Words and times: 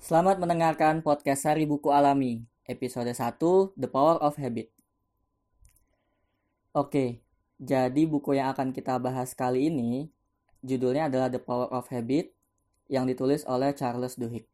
Selamat 0.00 0.40
mendengarkan 0.40 1.04
podcast 1.04 1.44
Sari 1.44 1.68
Buku 1.68 1.92
Alami, 1.92 2.40
episode 2.64 3.12
1, 3.12 3.36
The 3.76 3.84
Power 3.84 4.16
of 4.24 4.40
Habit. 4.40 4.72
Oke, 6.72 7.20
jadi 7.60 8.08
buku 8.08 8.32
yang 8.32 8.48
akan 8.56 8.72
kita 8.72 8.96
bahas 8.96 9.36
kali 9.36 9.68
ini, 9.68 10.08
judulnya 10.64 11.12
adalah 11.12 11.28
The 11.28 11.36
Power 11.36 11.68
of 11.68 11.92
Habit, 11.92 12.32
yang 12.88 13.04
ditulis 13.12 13.44
oleh 13.44 13.76
Charles 13.76 14.16
Duhigg. 14.16 14.48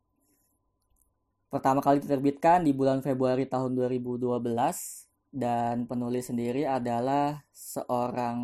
Pertama 1.46 1.78
kali 1.78 2.02
diterbitkan 2.02 2.66
di 2.66 2.74
bulan 2.74 2.98
Februari 3.06 3.46
tahun 3.46 3.78
2012, 3.78 4.50
dan 5.30 5.86
penulis 5.86 6.26
sendiri 6.26 6.66
adalah 6.66 7.46
seorang 7.54 8.38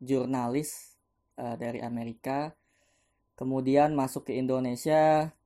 jurnalis 0.00 0.96
uh, 1.36 1.60
dari 1.60 1.84
Amerika, 1.84 2.56
kemudian 3.36 3.92
masuk 3.92 4.32
ke 4.32 4.40
Indonesia 4.40 5.36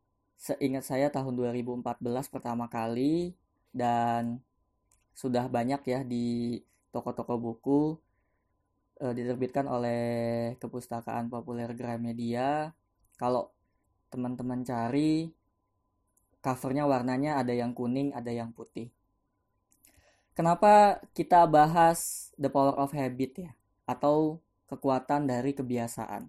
seingat 0.43 0.83
saya 0.83 1.07
tahun 1.07 1.39
2014 1.39 2.03
pertama 2.27 2.67
kali 2.67 3.39
dan 3.71 4.43
sudah 5.15 5.47
banyak 5.47 5.79
ya 5.87 6.03
di 6.03 6.59
toko-toko 6.91 7.39
buku 7.39 7.95
e, 8.99 9.07
diterbitkan 9.15 9.71
oleh 9.71 10.03
Kepustakaan 10.59 11.31
Populer 11.31 11.71
Gramedia. 11.79 12.75
Kalau 13.15 13.55
teman-teman 14.11 14.67
cari 14.67 15.31
covernya 16.43 16.91
warnanya 16.91 17.39
ada 17.39 17.55
yang 17.55 17.71
kuning, 17.71 18.11
ada 18.11 18.35
yang 18.35 18.51
putih. 18.51 18.91
Kenapa 20.35 20.99
kita 21.15 21.47
bahas 21.47 22.33
The 22.35 22.51
Power 22.51 22.75
of 22.83 22.91
Habit 22.91 23.33
ya? 23.47 23.51
Atau 23.87 24.43
kekuatan 24.67 25.31
dari 25.31 25.55
kebiasaan. 25.55 26.27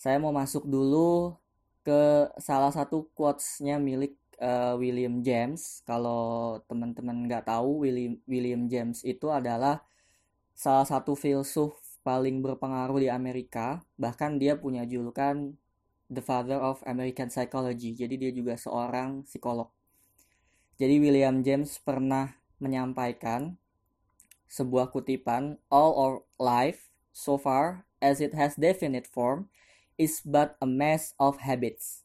Saya 0.00 0.16
mau 0.16 0.32
masuk 0.32 0.64
dulu 0.64 1.36
ke 1.86 2.26
salah 2.42 2.74
satu 2.74 3.06
quotes-nya 3.14 3.78
milik 3.78 4.18
uh, 4.42 4.74
William 4.74 5.22
James. 5.22 5.86
Kalau 5.86 6.58
teman-teman 6.66 7.30
nggak 7.30 7.46
tahu, 7.46 7.86
William, 7.86 8.18
William 8.26 8.66
James 8.66 9.06
itu 9.06 9.30
adalah 9.30 9.86
salah 10.50 10.82
satu 10.82 11.14
filsuf 11.14 11.78
paling 12.02 12.42
berpengaruh 12.42 12.98
di 12.98 13.06
Amerika. 13.06 13.86
Bahkan 14.02 14.42
dia 14.42 14.58
punya 14.58 14.82
julukan 14.82 15.54
The 16.10 16.18
Father 16.18 16.58
of 16.58 16.82
American 16.82 17.30
Psychology. 17.30 17.94
Jadi 17.94 18.18
dia 18.18 18.34
juga 18.34 18.58
seorang 18.58 19.22
psikolog. 19.22 19.70
Jadi 20.82 20.98
William 20.98 21.46
James 21.46 21.78
pernah 21.78 22.34
menyampaikan 22.58 23.54
sebuah 24.50 24.90
kutipan, 24.90 25.62
All 25.70 25.94
our 25.94 26.16
life 26.42 26.90
so 27.14 27.38
far 27.38 27.86
as 28.02 28.18
it 28.18 28.34
has 28.34 28.58
definite 28.58 29.06
form 29.06 29.46
is 29.96 30.20
but 30.24 30.54
a 30.60 30.68
mess 30.68 31.16
of 31.16 31.40
habits. 31.40 32.04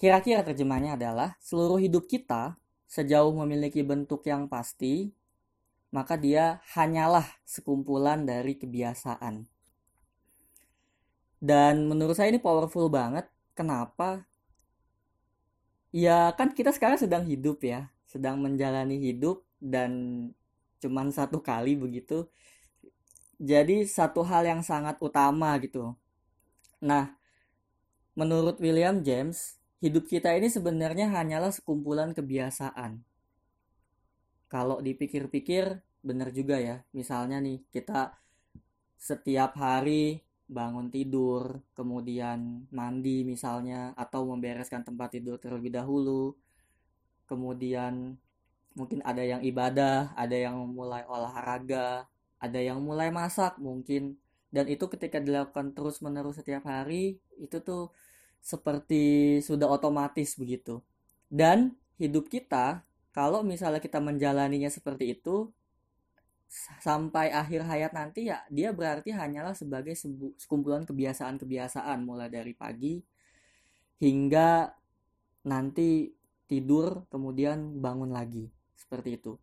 Kira-kira 0.00 0.42
terjemahnya 0.42 0.98
adalah 0.98 1.38
seluruh 1.40 1.78
hidup 1.78 2.04
kita 2.10 2.58
sejauh 2.90 3.32
memiliki 3.32 3.80
bentuk 3.80 4.26
yang 4.26 4.50
pasti, 4.50 5.14
maka 5.94 6.18
dia 6.18 6.60
hanyalah 6.74 7.24
sekumpulan 7.46 8.26
dari 8.26 8.58
kebiasaan. 8.58 9.46
Dan 11.38 11.86
menurut 11.86 12.16
saya 12.16 12.32
ini 12.32 12.40
powerful 12.40 12.88
banget. 12.88 13.28
Kenapa? 13.54 14.26
Ya 15.94 16.34
kan 16.34 16.50
kita 16.50 16.74
sekarang 16.74 16.98
sedang 16.98 17.22
hidup 17.22 17.62
ya, 17.62 17.92
sedang 18.08 18.42
menjalani 18.42 18.98
hidup 18.98 19.46
dan 19.62 19.92
cuman 20.82 21.14
satu 21.14 21.38
kali 21.38 21.78
begitu. 21.78 22.26
Jadi 23.38 23.86
satu 23.86 24.26
hal 24.26 24.46
yang 24.46 24.62
sangat 24.62 24.98
utama 24.98 25.54
gitu 25.62 25.94
Nah, 26.84 27.16
menurut 28.12 28.60
William 28.60 29.00
James, 29.00 29.56
hidup 29.80 30.04
kita 30.04 30.36
ini 30.36 30.52
sebenarnya 30.52 31.08
hanyalah 31.08 31.48
sekumpulan 31.48 32.12
kebiasaan. 32.12 33.00
Kalau 34.52 34.84
dipikir-pikir, 34.84 35.80
benar 36.04 36.28
juga 36.36 36.60
ya. 36.60 36.84
Misalnya 36.92 37.40
nih, 37.40 37.64
kita 37.72 38.12
setiap 39.00 39.56
hari 39.56 40.20
bangun 40.44 40.92
tidur, 40.92 41.64
kemudian 41.72 42.68
mandi 42.68 43.24
misalnya, 43.24 43.96
atau 43.96 44.28
membereskan 44.28 44.84
tempat 44.84 45.16
tidur 45.16 45.40
terlebih 45.40 45.72
dahulu, 45.72 46.36
kemudian 47.24 48.20
mungkin 48.76 49.00
ada 49.00 49.24
yang 49.24 49.40
ibadah, 49.40 50.12
ada 50.12 50.36
yang 50.36 50.60
mulai 50.68 51.08
olahraga, 51.08 52.04
ada 52.36 52.60
yang 52.60 52.84
mulai 52.84 53.08
masak 53.08 53.56
mungkin, 53.56 54.20
dan 54.54 54.70
itu 54.70 54.86
ketika 54.86 55.18
dilakukan 55.18 55.74
terus 55.74 55.98
menerus 55.98 56.38
setiap 56.38 56.62
hari 56.70 57.18
itu 57.42 57.58
tuh 57.58 57.90
seperti 58.38 59.42
sudah 59.42 59.66
otomatis 59.66 60.38
begitu. 60.38 60.78
Dan 61.26 61.74
hidup 61.98 62.30
kita 62.30 62.86
kalau 63.10 63.42
misalnya 63.42 63.82
kita 63.82 63.98
menjalaninya 63.98 64.70
seperti 64.70 65.18
itu 65.18 65.50
sampai 66.86 67.34
akhir 67.34 67.66
hayat 67.66 67.90
nanti 67.98 68.30
ya 68.30 68.46
dia 68.46 68.70
berarti 68.70 69.10
hanyalah 69.10 69.58
sebagai 69.58 69.98
sekumpulan 70.38 70.86
kebiasaan-kebiasaan. 70.86 72.06
Mulai 72.06 72.30
dari 72.30 72.54
pagi 72.54 73.02
hingga 73.98 74.70
nanti 75.50 76.14
tidur 76.46 77.10
kemudian 77.10 77.82
bangun 77.82 78.14
lagi. 78.14 78.46
Seperti 78.78 79.18
itu. 79.18 79.34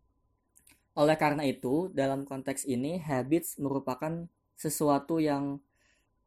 Oleh 0.95 1.15
karena 1.15 1.47
itu, 1.47 1.87
dalam 1.91 2.27
konteks 2.27 2.67
ini 2.67 2.99
habits 2.99 3.55
merupakan 3.63 4.27
sesuatu 4.61 5.17
yang 5.17 5.57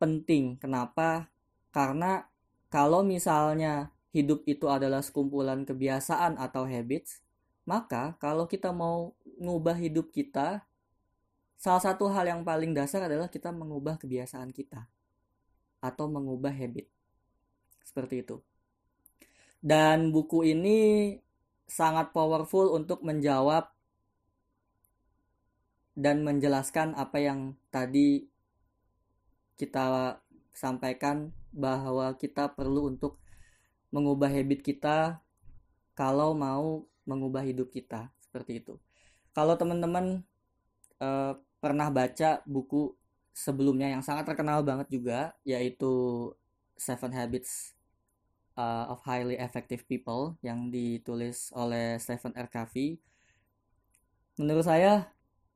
penting. 0.02 0.58
Kenapa? 0.58 1.30
Karena 1.70 2.26
kalau 2.66 3.06
misalnya 3.06 3.94
hidup 4.10 4.42
itu 4.50 4.66
adalah 4.66 5.02
sekumpulan 5.06 5.62
kebiasaan 5.62 6.34
atau 6.38 6.66
habits, 6.66 7.22
maka 7.62 8.18
kalau 8.18 8.50
kita 8.50 8.74
mau 8.74 9.14
ngubah 9.38 9.78
hidup 9.78 10.10
kita, 10.10 10.66
salah 11.54 11.82
satu 11.82 12.10
hal 12.10 12.26
yang 12.26 12.42
paling 12.42 12.74
dasar 12.74 13.06
adalah 13.06 13.30
kita 13.30 13.54
mengubah 13.54 13.94
kebiasaan 13.98 14.50
kita 14.50 14.90
atau 15.78 16.10
mengubah 16.10 16.50
habit. 16.50 16.90
Seperti 17.86 18.26
itu. 18.26 18.42
Dan 19.64 20.12
buku 20.12 20.44
ini 20.44 20.78
sangat 21.64 22.12
powerful 22.12 22.76
untuk 22.76 23.00
menjawab 23.00 23.73
dan 25.94 26.26
menjelaskan 26.26 26.98
apa 26.98 27.22
yang 27.22 27.54
tadi 27.70 28.26
kita 29.54 30.18
sampaikan 30.50 31.30
bahwa 31.54 32.10
kita 32.18 32.50
perlu 32.50 32.90
untuk 32.90 33.18
mengubah 33.94 34.26
habit 34.26 34.60
kita 34.62 35.22
kalau 35.94 36.34
mau 36.34 36.82
mengubah 37.06 37.46
hidup 37.46 37.70
kita 37.70 38.10
seperti 38.18 38.58
itu. 38.58 38.74
Kalau 39.30 39.54
teman-teman 39.54 40.26
uh, 40.98 41.38
pernah 41.62 41.88
baca 41.94 42.42
buku 42.42 42.94
sebelumnya 43.30 43.90
yang 43.90 44.02
sangat 44.02 44.26
terkenal 44.26 44.66
banget 44.66 44.90
juga 44.90 45.34
yaitu 45.46 46.30
Seven 46.74 47.14
Habits 47.14 47.74
uh, 48.58 48.90
of 48.90 49.02
Highly 49.06 49.38
Effective 49.38 49.86
People 49.86 50.34
yang 50.42 50.70
ditulis 50.74 51.54
oleh 51.54 51.98
Stephen 52.02 52.34
R. 52.34 52.50
Covey. 52.50 52.98
Menurut 54.34 54.66
saya 54.66 55.13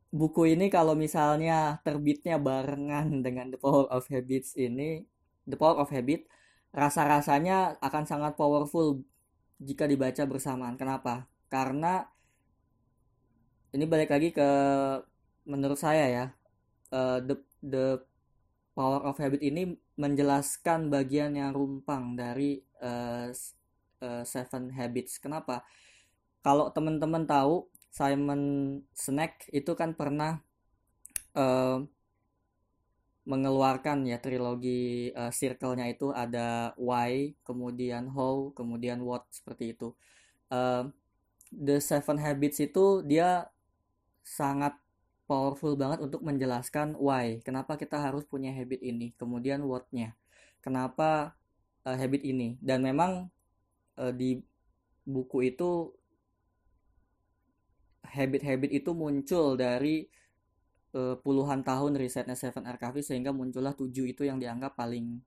buku 0.09 0.57
ini 0.57 0.73
kalau 0.73 0.97
misalnya 0.97 1.81
terbitnya 1.85 2.41
barengan 2.41 3.21
dengan 3.21 3.53
The 3.53 3.59
Power 3.61 3.87
of 3.93 4.09
Habits 4.09 4.57
ini, 4.57 5.05
The 5.45 5.57
Power 5.61 5.85
of 5.85 5.93
Habit, 5.93 6.25
rasa-rasanya 6.73 7.77
akan 7.81 8.05
sangat 8.09 8.33
powerful 8.37 9.05
jika 9.61 9.85
dibaca 9.85 10.25
bersamaan. 10.25 10.81
Kenapa? 10.81 11.29
Karena 11.53 12.09
ini 13.73 13.85
balik 13.85 14.09
lagi 14.13 14.33
ke 14.33 14.49
menurut 15.45 15.77
saya 15.77 16.05
ya, 16.09 16.25
uh, 16.93 17.21
the 17.21 17.37
the 17.61 17.87
Power 18.73 19.03
of 19.05 19.19
Habit 19.19 19.43
ini 19.43 19.75
menjelaskan 19.99 20.89
bagian 20.89 21.35
yang 21.35 21.51
rumpang 21.51 22.15
dari 22.15 22.63
uh, 22.79 23.29
uh, 24.01 24.23
Seven 24.23 24.71
Habits. 24.71 25.19
Kenapa? 25.19 25.67
Kalau 26.41 26.71
teman-teman 26.71 27.27
tahu 27.27 27.67
Simon 27.99 28.43
Snack 28.95 29.51
itu 29.51 29.75
kan 29.75 29.91
pernah 29.99 30.39
uh, 31.35 31.83
mengeluarkan 33.27 34.07
ya 34.07 34.23
trilogi 34.23 35.11
uh, 35.13 35.35
circle-nya 35.35 35.91
itu 35.91 36.15
ada 36.15 36.73
why, 36.79 37.35
kemudian 37.43 38.07
how, 38.15 38.55
kemudian 38.55 39.03
what 39.03 39.27
seperti 39.35 39.75
itu. 39.75 39.93
Uh, 40.47 40.89
The 41.51 41.83
Seven 41.83 42.23
Habits 42.23 42.63
itu 42.63 43.03
dia 43.03 43.51
sangat 44.23 44.79
powerful 45.29 45.77
banget 45.77 46.01
untuk 46.01 46.25
menjelaskan 46.25 46.97
why, 46.97 47.43
kenapa 47.45 47.77
kita 47.77 48.01
harus 48.01 48.25
punya 48.25 48.55
habit 48.55 48.81
ini, 48.81 49.13
kemudian 49.21 49.61
what-nya, 49.67 50.17
kenapa 50.65 51.37
uh, 51.85 51.97
habit 51.99 52.25
ini. 52.25 52.57
Dan 52.65 52.81
memang 52.81 53.29
uh, 54.01 54.13
di 54.15 54.41
buku 55.05 55.53
itu 55.53 55.98
habit-habit 58.09 58.71
itu 58.73 58.91
muncul 58.97 59.55
dari 59.55 60.09
uh, 60.97 61.17
puluhan 61.21 61.61
tahun 61.63 61.97
risetnya 62.01 62.35
Seven. 62.35 62.65
Covey 62.65 63.05
sehingga 63.05 63.31
muncullah 63.31 63.77
tujuh 63.77 64.09
itu 64.09 64.25
yang 64.25 64.41
dianggap 64.41 64.75
paling 64.75 65.21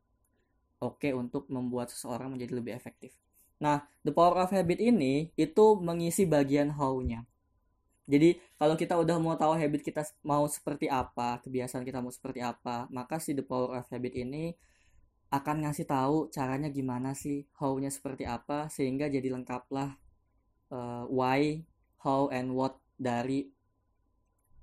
oke 0.81 0.97
okay 0.97 1.13
untuk 1.13 1.45
membuat 1.53 1.93
seseorang 1.93 2.33
menjadi 2.33 2.53
lebih 2.57 2.73
efektif. 2.73 3.13
Nah, 3.61 3.85
the 4.01 4.09
power 4.09 4.41
of 4.41 4.49
habit 4.49 4.81
ini 4.81 5.29
itu 5.37 5.77
mengisi 5.77 6.25
bagian 6.25 6.73
how-nya. 6.73 7.29
Jadi 8.09 8.41
kalau 8.57 8.73
kita 8.73 8.97
udah 8.97 9.21
mau 9.21 9.37
tahu 9.37 9.53
habit 9.53 9.85
kita 9.85 10.01
mau 10.25 10.43
seperti 10.49 10.89
apa, 10.89 11.37
kebiasaan 11.45 11.85
kita 11.85 12.01
mau 12.01 12.09
seperti 12.09 12.41
apa, 12.41 12.89
maka 12.89 13.21
si 13.21 13.37
the 13.37 13.45
power 13.45 13.77
of 13.77 13.85
habit 13.93 14.17
ini 14.17 14.57
akan 15.31 15.63
ngasih 15.63 15.87
tahu 15.87 16.27
caranya 16.33 16.67
gimana 16.67 17.13
sih, 17.15 17.45
how-nya 17.55 17.87
seperti 17.93 18.27
apa, 18.27 18.67
sehingga 18.67 19.07
jadi 19.07 19.31
lengkaplah 19.31 19.95
uh, 20.73 21.05
why, 21.07 21.61
how, 22.01 22.29
and 22.33 22.53
what 22.53 22.77
dari 22.97 23.49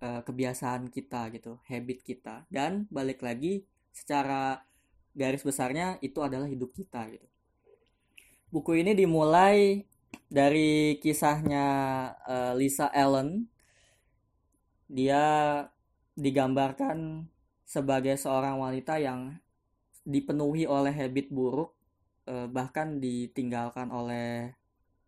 uh, 0.03 0.23
kebiasaan 0.23 0.91
kita 0.91 1.31
gitu, 1.35 1.59
habit 1.67 2.03
kita. 2.03 2.47
Dan 2.51 2.87
balik 2.91 3.23
lagi, 3.23 3.67
secara 3.91 4.63
garis 5.15 5.43
besarnya 5.43 5.99
itu 6.05 6.23
adalah 6.23 6.47
hidup 6.47 6.71
kita 6.71 7.11
gitu. 7.11 7.27
Buku 8.49 8.81
ini 8.81 8.97
dimulai 8.97 9.85
dari 10.31 10.97
kisahnya 11.03 11.67
uh, 12.25 12.53
Lisa 12.57 12.89
Allen. 12.93 13.45
Dia 14.89 15.63
digambarkan 16.17 17.29
sebagai 17.69 18.17
seorang 18.17 18.57
wanita 18.57 18.97
yang 18.97 19.37
dipenuhi 20.09 20.65
oleh 20.65 20.91
habit 20.91 21.29
buruk 21.29 21.77
eh, 22.25 22.49
bahkan 22.49 22.97
ditinggalkan 22.97 23.93
oleh 23.93 24.57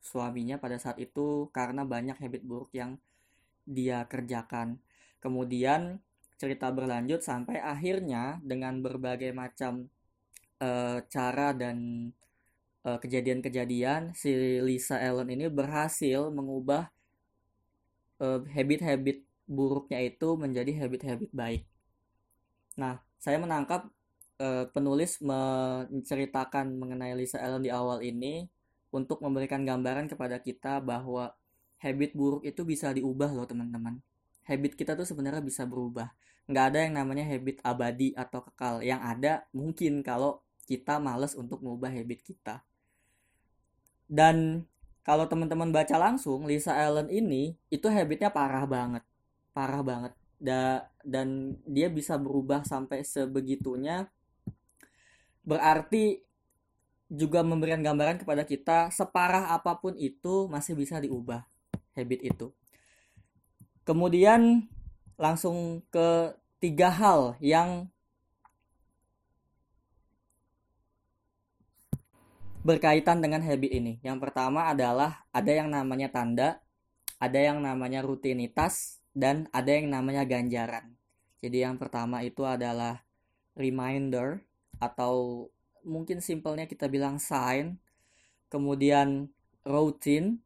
suaminya 0.00 0.56
pada 0.56 0.81
saat 0.81 0.97
itu 0.97 1.52
karena 1.52 1.85
banyak 1.85 2.17
habit 2.17 2.43
buruk 2.43 2.73
yang 2.73 2.97
dia 3.69 4.08
kerjakan. 4.08 4.81
Kemudian 5.20 6.00
cerita 6.41 6.73
berlanjut 6.73 7.20
sampai 7.20 7.61
akhirnya 7.61 8.41
dengan 8.41 8.81
berbagai 8.81 9.37
macam 9.37 9.93
uh, 10.64 11.05
cara 11.05 11.52
dan 11.52 12.08
uh, 12.88 12.97
kejadian-kejadian 12.97 14.17
si 14.17 14.32
Lisa 14.64 14.97
Allen 14.97 15.29
ini 15.29 15.47
berhasil 15.52 16.32
mengubah 16.32 16.88
habit-habit 18.20 19.25
uh, 19.25 19.26
buruknya 19.49 20.00
itu 20.05 20.37
menjadi 20.37 20.76
habit-habit 20.85 21.32
baik. 21.32 21.62
Nah, 22.76 23.00
saya 23.17 23.41
menangkap 23.41 23.88
penulis 24.73 25.20
menceritakan 25.20 26.81
mengenai 26.81 27.12
Lisa 27.12 27.37
Allen 27.44 27.61
di 27.61 27.69
awal 27.69 28.00
ini 28.00 28.49
untuk 28.91 29.23
memberikan 29.23 29.63
gambaran 29.63 30.11
kepada 30.11 30.43
kita 30.43 30.83
bahwa 30.83 31.35
habit 31.81 32.13
buruk 32.13 32.43
itu 32.45 32.67
bisa 32.67 32.93
diubah 32.93 33.31
loh 33.33 33.47
teman-teman. 33.47 33.99
Habit 34.45 34.77
kita 34.77 34.99
tuh 34.99 35.07
sebenarnya 35.07 35.41
bisa 35.41 35.65
berubah. 35.65 36.11
Nggak 36.51 36.65
ada 36.75 36.79
yang 36.83 36.95
namanya 36.99 37.25
habit 37.25 37.63
abadi 37.63 38.11
atau 38.19 38.43
kekal. 38.43 38.83
Yang 38.83 39.01
ada 39.01 39.33
mungkin 39.55 40.03
kalau 40.03 40.43
kita 40.67 40.99
males 40.99 41.39
untuk 41.39 41.63
mengubah 41.63 41.91
habit 41.91 42.21
kita. 42.23 42.63
Dan 44.11 44.67
kalau 45.07 45.31
teman-teman 45.31 45.71
baca 45.71 45.97
langsung, 45.97 46.45
Lisa 46.45 46.75
Allen 46.75 47.09
ini 47.09 47.55
itu 47.71 47.87
habitnya 47.87 48.29
parah 48.31 48.67
banget. 48.67 49.07
Parah 49.55 49.83
banget. 49.87 50.13
Da, 50.41 50.89
dan 51.05 51.59
dia 51.69 51.93
bisa 51.93 52.17
berubah 52.17 52.65
sampai 52.65 53.05
sebegitunya 53.05 54.09
berarti 55.45 56.21
juga 57.11 57.43
memberikan 57.43 57.83
gambaran 57.83 58.23
kepada 58.23 58.47
kita 58.47 58.95
separah 58.95 59.51
apa 59.51 59.75
pun 59.83 59.99
itu 59.99 60.47
masih 60.47 60.79
bisa 60.79 61.03
diubah 61.03 61.43
habit 61.99 62.21
itu. 62.23 62.55
Kemudian 63.83 64.71
langsung 65.19 65.83
ke 65.91 66.39
tiga 66.62 66.87
hal 66.87 67.35
yang 67.43 67.91
berkaitan 72.62 73.19
dengan 73.19 73.43
habit 73.43 73.73
ini. 73.75 73.99
Yang 74.07 74.31
pertama 74.31 74.71
adalah 74.71 75.27
ada 75.35 75.51
yang 75.51 75.67
namanya 75.67 76.12
tanda, 76.12 76.62
ada 77.19 77.39
yang 77.41 77.59
namanya 77.59 78.07
rutinitas, 78.07 79.01
dan 79.11 79.51
ada 79.51 79.75
yang 79.75 79.91
namanya 79.91 80.23
ganjaran. 80.23 80.95
Jadi 81.41 81.65
yang 81.65 81.81
pertama 81.81 82.23
itu 82.23 82.45
adalah 82.47 83.03
reminder 83.57 84.45
atau 84.79 85.49
mungkin 85.87 86.21
simpelnya 86.21 86.65
kita 86.69 86.87
bilang 86.87 87.17
sign 87.21 87.77
kemudian 88.53 89.29
routine 89.65 90.41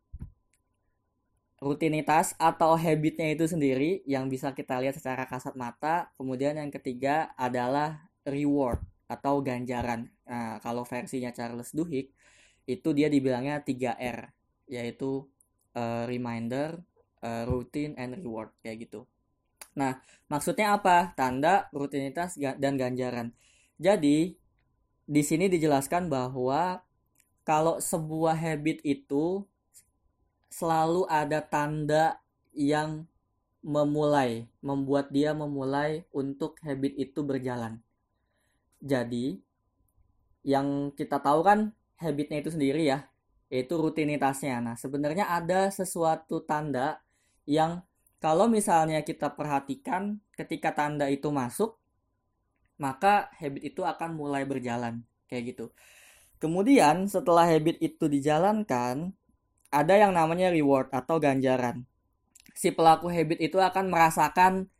rutinitas 1.62 2.36
atau 2.36 2.76
habitnya 2.76 3.32
itu 3.32 3.48
sendiri 3.48 4.04
yang 4.04 4.28
bisa 4.28 4.52
kita 4.52 4.76
lihat 4.84 5.00
secara 5.00 5.24
kasat 5.24 5.56
mata 5.56 6.12
kemudian 6.20 6.60
yang 6.60 6.68
ketiga 6.68 7.32
adalah 7.40 8.04
reward 8.28 8.82
atau 9.08 9.40
ganjaran 9.40 10.12
nah 10.24 10.60
kalau 10.60 10.84
versinya 10.84 11.32
Charles 11.32 11.72
Duhigg 11.72 12.12
itu 12.64 12.88
dia 12.96 13.08
dibilangnya 13.08 13.60
3R 13.60 14.32
yaitu 14.68 15.28
uh, 15.76 16.04
reminder, 16.08 16.80
uh, 17.20 17.44
routine, 17.44 17.92
and 17.98 18.16
reward 18.16 18.50
kayak 18.64 18.88
gitu. 18.88 19.04
Nah, 19.76 19.98
maksudnya 20.30 20.78
apa? 20.78 21.12
Tanda, 21.18 21.68
rutinitas, 21.74 22.38
dan 22.38 22.78
ganjaran. 22.78 23.34
Jadi, 23.76 24.38
di 25.04 25.22
sini 25.24 25.52
dijelaskan 25.52 26.08
bahwa 26.08 26.80
kalau 27.44 27.76
sebuah 27.76 28.36
habit 28.36 28.80
itu 28.84 29.44
selalu 30.48 31.04
ada 31.12 31.44
tanda 31.44 32.16
yang 32.56 33.04
memulai, 33.64 34.48
membuat 34.60 35.12
dia 35.12 35.32
memulai 35.36 36.04
untuk 36.12 36.56
habit 36.64 36.96
itu 36.96 37.20
berjalan. 37.24 37.80
Jadi, 38.84 39.40
yang 40.44 40.92
kita 40.92 41.20
tahu 41.20 41.40
kan 41.40 41.72
habitnya 41.96 42.44
itu 42.44 42.52
sendiri 42.52 42.84
ya, 42.84 43.08
yaitu 43.48 43.76
rutinitasnya. 43.80 44.60
Nah, 44.60 44.76
sebenarnya 44.76 45.32
ada 45.32 45.72
sesuatu 45.72 46.44
tanda 46.44 47.00
yang 47.48 47.80
kalau 48.20 48.48
misalnya 48.48 49.04
kita 49.04 49.32
perhatikan 49.32 50.20
ketika 50.32 50.72
tanda 50.72 51.08
itu 51.12 51.28
masuk, 51.28 51.76
maka 52.76 53.30
habit 53.38 53.62
itu 53.74 53.82
akan 53.86 54.18
mulai 54.18 54.42
berjalan 54.44 55.02
kayak 55.30 55.54
gitu. 55.54 55.66
Kemudian 56.42 57.08
setelah 57.08 57.46
habit 57.48 57.80
itu 57.80 58.04
dijalankan, 58.10 59.14
ada 59.72 59.94
yang 59.96 60.12
namanya 60.12 60.52
reward 60.52 60.92
atau 60.92 61.16
ganjaran. 61.18 61.86
Si 62.54 62.70
pelaku 62.70 63.10
habit 63.10 63.40
itu 63.42 63.58
akan 63.58 63.90
merasakan 63.90 64.70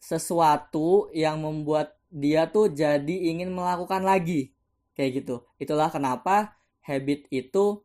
sesuatu 0.00 1.10
yang 1.14 1.42
membuat 1.42 1.94
dia 2.10 2.48
tuh 2.50 2.70
jadi 2.70 3.30
ingin 3.30 3.52
melakukan 3.52 4.02
lagi. 4.02 4.54
Kayak 4.96 5.22
gitu. 5.22 5.36
Itulah 5.60 5.92
kenapa 5.92 6.56
habit 6.82 7.28
itu 7.28 7.84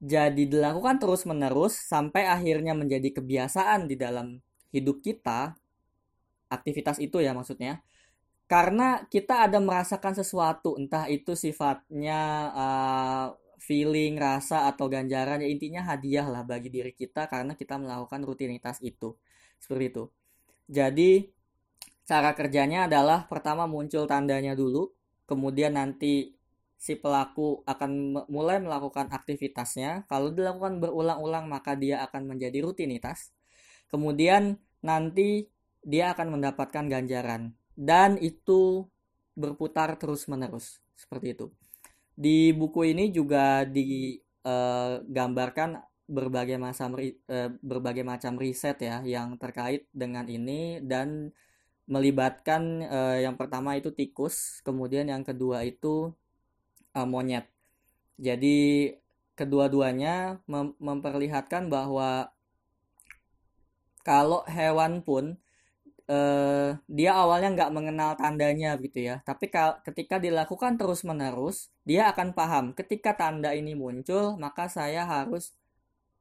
jadi 0.00 0.48
dilakukan 0.48 0.96
terus-menerus 0.96 1.76
sampai 1.76 2.24
akhirnya 2.24 2.72
menjadi 2.72 3.20
kebiasaan 3.20 3.88
di 3.88 3.96
dalam 3.96 4.40
hidup 4.72 5.00
kita. 5.00 5.56
Aktivitas 6.50 6.98
itu 6.98 7.22
ya 7.22 7.30
maksudnya 7.32 7.80
karena 8.50 9.06
kita 9.06 9.46
ada 9.46 9.62
merasakan 9.62 10.18
sesuatu 10.18 10.74
entah 10.74 11.06
itu 11.06 11.38
sifatnya 11.38 12.50
uh, 12.50 13.26
feeling 13.62 14.18
rasa 14.18 14.66
atau 14.66 14.90
ganjaran 14.90 15.38
ya 15.38 15.46
intinya 15.46 15.86
hadiah 15.86 16.26
lah 16.26 16.42
bagi 16.42 16.66
diri 16.66 16.90
kita 16.90 17.30
karena 17.30 17.54
kita 17.54 17.78
melakukan 17.78 18.26
rutinitas 18.26 18.82
itu. 18.82 19.14
Seperti 19.62 19.84
itu. 19.94 20.04
Jadi 20.66 21.30
cara 22.02 22.34
kerjanya 22.34 22.90
adalah 22.90 23.30
pertama 23.30 23.70
muncul 23.70 24.10
tandanya 24.10 24.58
dulu 24.58 24.90
kemudian 25.30 25.78
nanti 25.78 26.34
si 26.74 26.98
pelaku 26.98 27.62
akan 27.70 28.26
mulai 28.26 28.58
melakukan 28.58 29.14
aktivitasnya. 29.14 30.10
Kalau 30.10 30.34
dilakukan 30.34 30.82
berulang-ulang 30.82 31.46
maka 31.46 31.78
dia 31.78 32.02
akan 32.02 32.34
menjadi 32.34 32.66
rutinitas. 32.66 33.30
Kemudian 33.86 34.58
nanti 34.82 35.46
dia 35.86 36.10
akan 36.10 36.34
mendapatkan 36.34 36.90
ganjaran 36.90 37.59
dan 37.80 38.20
itu 38.20 38.84
berputar 39.32 39.96
terus-menerus 39.96 40.84
seperti 40.92 41.32
itu. 41.32 41.48
Di 42.12 42.52
buku 42.52 42.92
ini 42.92 43.08
juga 43.08 43.64
digambarkan 43.64 45.80
uh, 45.80 45.88
berbagai 46.04 46.60
macam 46.60 46.92
uh, 47.00 47.48
berbagai 47.64 48.04
macam 48.04 48.36
riset 48.36 48.76
ya 48.84 49.00
yang 49.00 49.40
terkait 49.40 49.88
dengan 49.96 50.28
ini 50.28 50.84
dan 50.84 51.32
melibatkan 51.88 52.84
uh, 52.84 53.16
yang 53.16 53.40
pertama 53.40 53.80
itu 53.80 53.88
tikus, 53.96 54.60
kemudian 54.60 55.08
yang 55.08 55.24
kedua 55.24 55.64
itu 55.64 56.12
monyet. 56.92 57.48
Jadi 58.20 58.92
kedua-duanya 59.38 60.42
mem 60.44 60.76
memperlihatkan 60.76 61.72
bahwa 61.72 62.28
kalau 64.04 64.44
hewan 64.44 65.00
pun 65.00 65.40
uh, 66.10 66.74
dia 66.90 67.12
awalnya 67.14 67.54
nggak 67.54 67.72
mengenal 67.72 68.10
tandanya 68.18 68.74
gitu 68.82 68.98
ya. 69.06 69.22
Tapi 69.22 69.46
ketika 69.86 70.18
dilakukan 70.18 70.74
terus-menerus, 70.74 71.70
dia 71.86 72.10
akan 72.10 72.34
paham 72.34 72.64
ketika 72.74 73.14
tanda 73.14 73.54
ini 73.54 73.78
muncul, 73.78 74.34
maka 74.36 74.66
saya 74.66 75.06
harus 75.06 75.54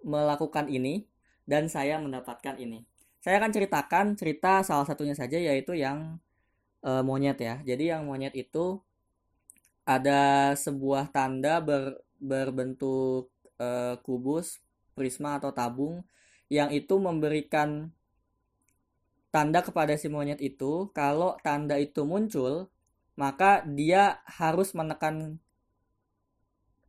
melakukan 0.06 0.70
ini 0.70 1.10
dan 1.50 1.66
saya 1.68 1.98
mendapatkan 1.98 2.56
ini. 2.62 2.86
Saya 3.20 3.42
akan 3.42 3.52
ceritakan 3.52 4.06
cerita 4.16 4.64
salah 4.64 4.88
satunya 4.88 5.18
saja 5.18 5.36
yaitu 5.36 5.76
yang 5.76 6.22
uh, 6.86 7.04
monyet 7.04 7.42
ya. 7.42 7.60
Jadi 7.66 7.92
yang 7.92 8.08
monyet 8.08 8.32
itu 8.38 8.80
ada 9.84 10.54
sebuah 10.54 11.10
tanda 11.12 11.60
ber, 11.60 12.00
berbentuk 12.22 13.34
uh, 13.60 13.98
kubus, 14.06 14.62
prisma 14.94 15.42
atau 15.42 15.52
tabung 15.52 16.06
yang 16.48 16.70
itu 16.72 16.96
memberikan 16.98 17.92
tanda 19.30 19.62
kepada 19.62 19.94
si 20.02 20.10
monyet 20.10 20.42
itu 20.42 20.90
kalau 20.94 21.38
tanda 21.46 21.78
itu 21.78 22.02
muncul 22.06 22.70
maka 23.20 23.62
dia 23.68 24.24
harus 24.26 24.72
menekan 24.72 25.38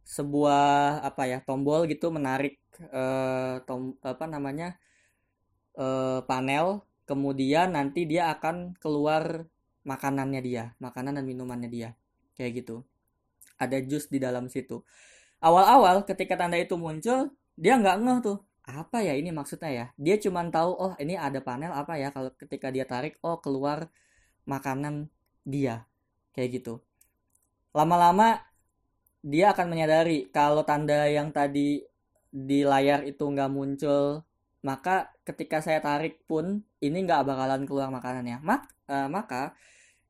sebuah 0.06 1.02
apa 1.06 1.22
ya 1.30 1.38
tombol 1.42 1.86
gitu 1.86 2.10
menarik 2.10 2.58
uh, 2.90 3.62
tom 3.66 3.94
apa 4.02 4.24
namanya 4.26 4.78
uh, 5.78 6.22
panel. 6.24 6.82
Kemudian 7.06 7.74
nanti 7.74 8.06
dia 8.06 8.30
akan 8.30 8.78
keluar 8.78 9.42
makanannya 9.82 10.40
dia 10.46 10.64
makanan 10.78 11.18
dan 11.18 11.26
minumannya 11.26 11.66
dia. 11.66 11.90
Kayak 12.38 12.62
gitu. 12.62 12.76
Ada 13.58 13.82
jus 13.82 14.06
di 14.06 14.22
dalam 14.22 14.46
situ. 14.46 14.86
Awal-awal 15.42 16.06
ketika 16.06 16.38
tanda 16.38 16.58
itu 16.58 16.78
muncul 16.78 17.34
dia 17.58 17.74
nggak 17.76 17.96
ngeh 18.02 18.18
tuh 18.22 18.38
apa 18.66 19.02
ya 19.04 19.14
ini 19.16 19.30
maksudnya 19.34 19.70
ya? 19.70 19.86
Dia 19.96 20.16
cuma 20.20 20.44
tahu 20.48 20.70
oh 20.76 20.92
ini 21.00 21.14
ada 21.16 21.40
panel 21.40 21.72
apa 21.72 21.96
ya? 21.96 22.08
Kalau 22.14 22.30
ketika 22.36 22.68
dia 22.74 22.84
tarik 22.84 23.16
oh 23.24 23.38
keluar 23.40 23.88
makanan 24.48 25.08
dia. 25.46 25.86
Kayak 26.36 26.62
gitu. 26.62 26.74
Lama-lama 27.76 28.42
dia 29.20 29.52
akan 29.52 29.66
menyadari 29.68 30.32
kalau 30.32 30.64
tanda 30.64 31.06
yang 31.06 31.30
tadi 31.30 31.84
di 32.30 32.62
layar 32.62 33.02
itu 33.04 33.26
nggak 33.26 33.50
muncul 33.50 34.22
maka 34.60 35.08
ketika 35.24 35.64
saya 35.64 35.80
tarik 35.80 36.20
pun 36.28 36.60
ini 36.84 36.98
nggak 37.04 37.24
bakalan 37.24 37.64
keluar 37.64 37.88
makanannya. 37.88 38.40
Mak, 38.44 38.62
uh, 38.92 39.08
maka 39.08 39.56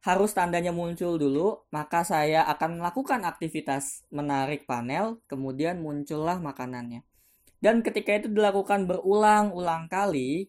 harus 0.00 0.32
tandanya 0.32 0.72
muncul 0.72 1.20
dulu, 1.20 1.62
maka 1.70 2.02
saya 2.02 2.48
akan 2.48 2.80
melakukan 2.82 3.20
aktivitas 3.28 4.08
menarik 4.10 4.64
panel, 4.64 5.20
kemudian 5.30 5.78
muncullah 5.78 6.40
makanannya. 6.40 7.04
Dan 7.60 7.84
ketika 7.84 8.16
itu 8.16 8.32
dilakukan 8.32 8.88
berulang-ulang 8.88 9.84
kali, 9.92 10.48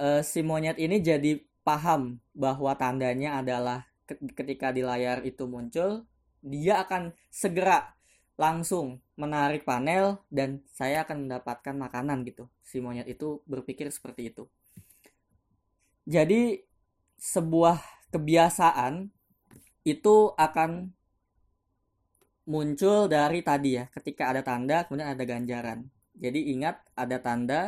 uh, 0.00 0.24
si 0.24 0.40
monyet 0.40 0.80
ini 0.80 1.04
jadi 1.04 1.36
paham 1.60 2.16
bahwa 2.32 2.72
tandanya 2.76 3.40
adalah 3.40 3.84
ketika 4.08 4.72
di 4.72 4.80
layar 4.80 5.20
itu 5.24 5.44
muncul, 5.44 6.08
dia 6.44 6.80
akan 6.84 7.12
segera 7.28 7.92
langsung 8.36 9.00
menarik 9.14 9.62
panel 9.62 10.18
dan 10.28 10.64
saya 10.72 11.06
akan 11.06 11.28
mendapatkan 11.28 11.76
makanan 11.76 12.26
gitu. 12.26 12.48
Si 12.64 12.80
monyet 12.80 13.06
itu 13.06 13.40
berpikir 13.44 13.88
seperti 13.92 14.34
itu. 14.34 14.48
Jadi 16.04 16.60
sebuah 17.16 17.80
kebiasaan 18.12 19.08
itu 19.84 20.32
akan 20.36 20.92
muncul 22.44 23.08
dari 23.08 23.40
tadi 23.40 23.80
ya 23.80 23.88
ketika 23.88 24.32
ada 24.32 24.44
tanda 24.44 24.84
kemudian 24.84 25.10
ada 25.12 25.24
ganjaran. 25.24 25.88
Jadi 26.14 26.54
ingat 26.54 26.84
ada 26.94 27.18
tanda 27.18 27.60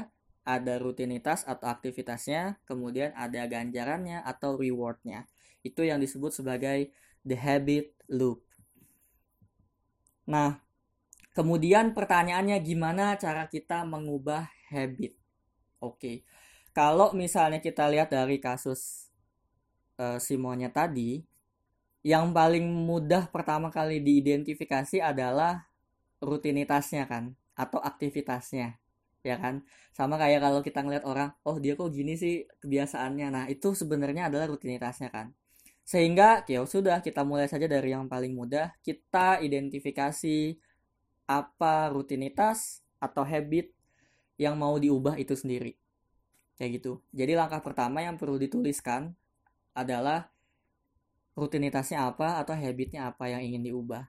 ada 0.46 0.78
rutinitas 0.78 1.42
atau 1.42 1.66
aktivitasnya 1.66 2.62
kemudian 2.68 3.10
ada 3.16 3.44
ganjarannya 3.48 4.22
atau 4.22 4.54
rewardnya. 4.54 5.26
Itu 5.66 5.82
yang 5.82 5.98
disebut 5.98 6.30
sebagai 6.30 6.94
the 7.26 7.34
habit 7.34 7.96
loop. 8.12 8.44
Nah 10.28 10.60
kemudian 11.32 11.92
pertanyaannya 11.96 12.60
gimana 12.62 13.16
cara 13.18 13.48
kita 13.50 13.82
mengubah 13.82 14.46
habit? 14.70 15.16
Oke 15.80 16.22
kalau 16.76 17.16
misalnya 17.16 17.64
kita 17.64 17.88
lihat 17.88 18.12
dari 18.12 18.36
kasus 18.36 19.08
uh, 19.96 20.20
tadi 20.68 21.24
yang 22.06 22.30
paling 22.30 22.62
mudah 22.62 23.26
pertama 23.34 23.66
kali 23.74 23.98
diidentifikasi 23.98 25.02
adalah 25.02 25.66
rutinitasnya 26.22 27.02
kan 27.10 27.34
atau 27.58 27.82
aktivitasnya 27.82 28.78
ya 29.26 29.36
kan? 29.42 29.66
Sama 29.90 30.14
kayak 30.14 30.38
kalau 30.38 30.62
kita 30.62 30.86
ngeliat 30.86 31.02
orang 31.02 31.34
oh 31.42 31.58
dia 31.58 31.74
kok 31.74 31.90
gini 31.90 32.14
sih 32.14 32.46
kebiasaannya. 32.62 33.26
Nah 33.34 33.44
itu 33.50 33.74
sebenarnya 33.74 34.30
adalah 34.30 34.46
rutinitasnya 34.46 35.10
kan. 35.10 35.34
Sehingga 35.82 36.46
ya 36.46 36.62
sudah 36.62 37.02
kita 37.02 37.26
mulai 37.26 37.50
saja 37.50 37.66
dari 37.66 37.90
yang 37.90 38.06
paling 38.06 38.38
mudah 38.38 38.70
kita 38.86 39.42
identifikasi 39.42 40.54
apa 41.26 41.90
rutinitas 41.90 42.86
atau 43.02 43.26
habit 43.26 43.74
yang 44.38 44.54
mau 44.54 44.78
diubah 44.78 45.18
itu 45.18 45.34
sendiri. 45.34 45.74
Kayak 46.54 46.70
gitu. 46.78 47.02
Jadi 47.10 47.34
langkah 47.34 47.58
pertama 47.66 47.98
yang 47.98 48.14
perlu 48.14 48.38
dituliskan 48.38 49.10
adalah 49.74 50.30
rutinitasnya 51.36 52.08
apa 52.08 52.40
atau 52.40 52.56
habitnya 52.56 53.12
apa 53.12 53.28
yang 53.28 53.44
ingin 53.44 53.70
diubah. 53.70 54.08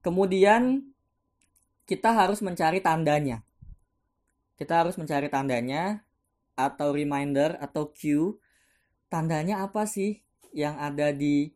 Kemudian 0.00 0.82
kita 1.84 2.10
harus 2.10 2.40
mencari 2.40 2.80
tandanya. 2.80 3.44
Kita 4.56 4.82
harus 4.82 4.96
mencari 4.96 5.28
tandanya 5.28 6.02
atau 6.56 6.90
reminder 6.90 7.60
atau 7.60 7.92
cue. 7.92 8.40
Tandanya 9.12 9.60
apa 9.60 9.84
sih 9.84 10.24
yang 10.56 10.80
ada 10.80 11.12
di 11.12 11.52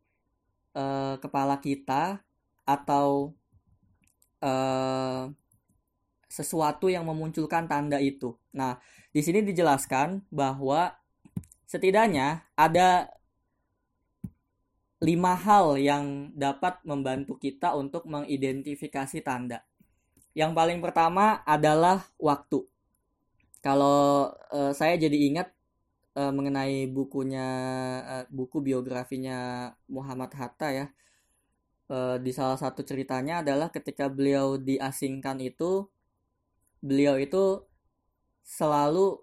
uh, 0.76 1.16
kepala 1.16 1.56
kita 1.64 2.20
atau 2.68 3.32
uh, 4.44 5.32
sesuatu 6.28 6.92
yang 6.92 7.08
memunculkan 7.08 7.64
tanda 7.64 7.96
itu. 7.96 8.36
Nah, 8.52 8.76
di 9.08 9.24
sini 9.24 9.40
dijelaskan 9.40 10.28
bahwa 10.28 10.92
setidaknya 11.64 12.44
ada 12.52 13.15
lima 14.96 15.36
hal 15.36 15.76
yang 15.76 16.32
dapat 16.32 16.80
membantu 16.88 17.36
kita 17.36 17.76
untuk 17.76 18.08
mengidentifikasi 18.08 19.20
tanda. 19.20 19.60
Yang 20.32 20.52
paling 20.56 20.78
pertama 20.80 21.44
adalah 21.44 22.08
waktu. 22.16 22.64
Kalau 23.60 24.32
uh, 24.52 24.72
saya 24.72 24.96
jadi 24.96 25.16
ingat 25.32 25.48
uh, 26.16 26.32
mengenai 26.32 26.88
bukunya 26.88 27.48
uh, 28.04 28.24
buku 28.32 28.64
biografinya 28.64 29.72
Muhammad 29.88 30.32
Hatta 30.32 30.68
ya. 30.72 30.86
Uh, 31.86 32.18
di 32.18 32.34
salah 32.34 32.58
satu 32.58 32.82
ceritanya 32.82 33.46
adalah 33.46 33.70
ketika 33.70 34.10
beliau 34.10 34.58
diasingkan 34.58 35.38
itu 35.38 35.86
beliau 36.82 37.14
itu 37.14 37.62
selalu 38.42 39.22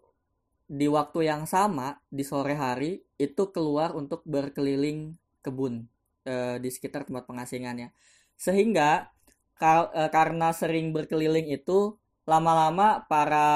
di 0.72 0.88
waktu 0.88 1.27
yang 1.27 1.44
sama 1.44 2.00
di 2.08 2.24
sore 2.24 2.56
hari 2.56 3.03
itu 3.20 3.51
keluar 3.51 3.92
untuk 3.92 4.24
berkeliling 4.24 5.20
kebun 5.43 5.85
e, 6.23 6.57
di 6.63 6.69
sekitar 6.71 7.03
tempat 7.03 7.27
pengasingannya. 7.27 7.91
Sehingga 8.39 9.12
kar 9.59 9.91
e, 9.91 10.01
karena 10.09 10.50
sering 10.55 10.95
berkeliling 10.95 11.51
itu 11.51 12.00
lama-lama 12.23 13.03
para 13.12 13.50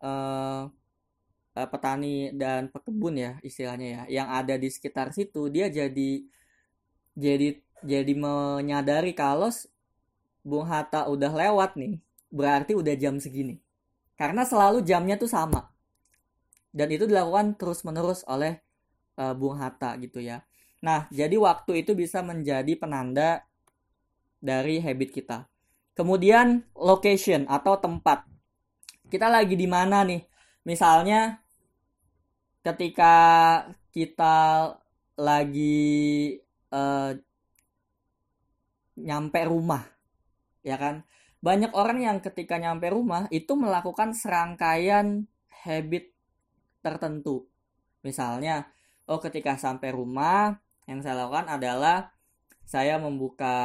e, 0.00 0.12
petani 1.52 2.32
dan 2.32 2.72
pekebun 2.72 3.14
ya 3.20 3.32
istilahnya 3.44 4.08
ya 4.08 4.24
yang 4.24 4.28
ada 4.32 4.56
di 4.56 4.72
sekitar 4.72 5.12
situ 5.12 5.52
dia 5.52 5.68
jadi 5.68 6.24
jadi 7.12 7.60
jadi 7.84 8.12
menyadari 8.16 9.12
kalau 9.12 9.52
Bung 10.40 10.64
Hatta 10.64 11.12
udah 11.12 11.28
lewat 11.28 11.76
nih 11.76 12.00
berarti 12.32 12.72
udah 12.72 12.94
jam 12.96 13.20
segini. 13.20 13.60
Karena 14.16 14.48
selalu 14.48 14.80
jamnya 14.80 15.20
tuh 15.20 15.28
sama. 15.28 15.68
Dan 16.72 16.88
itu 16.88 17.04
dilakukan 17.04 17.60
terus 17.60 17.84
menerus 17.84 18.24
oleh 18.24 18.64
uh, 19.20 19.36
Bung 19.36 19.60
Hatta 19.60 19.92
gitu 20.00 20.24
ya 20.24 20.40
Nah, 20.82 21.06
jadi 21.14 21.38
waktu 21.38 21.86
itu 21.86 21.94
bisa 21.94 22.26
menjadi 22.26 22.74
penanda 22.74 23.46
dari 24.42 24.82
habit 24.82 25.10
kita. 25.14 25.38
Kemudian 25.94 26.66
location 26.74 27.46
atau 27.46 27.78
tempat. 27.78 28.26
Kita 29.06 29.30
lagi 29.30 29.54
di 29.54 29.70
mana 29.70 30.02
nih? 30.02 30.26
Misalnya 30.66 31.38
ketika 32.66 33.14
kita 33.94 34.72
lagi 35.14 36.34
uh, 36.74 37.14
nyampe 38.98 39.40
rumah, 39.46 39.86
ya 40.66 40.74
kan? 40.74 41.06
Banyak 41.42 41.74
orang 41.74 41.98
yang 42.02 42.18
ketika 42.18 42.58
nyampe 42.58 42.90
rumah 42.90 43.30
itu 43.30 43.54
melakukan 43.54 44.14
serangkaian 44.14 45.26
habit 45.62 46.10
tertentu. 46.82 47.46
Misalnya, 48.02 48.66
oh 49.06 49.22
ketika 49.22 49.54
sampai 49.58 49.94
rumah 49.94 50.58
yang 50.90 50.98
saya 51.00 51.26
lakukan 51.26 51.46
adalah 51.46 52.10
saya 52.66 52.96
membuka 52.96 53.56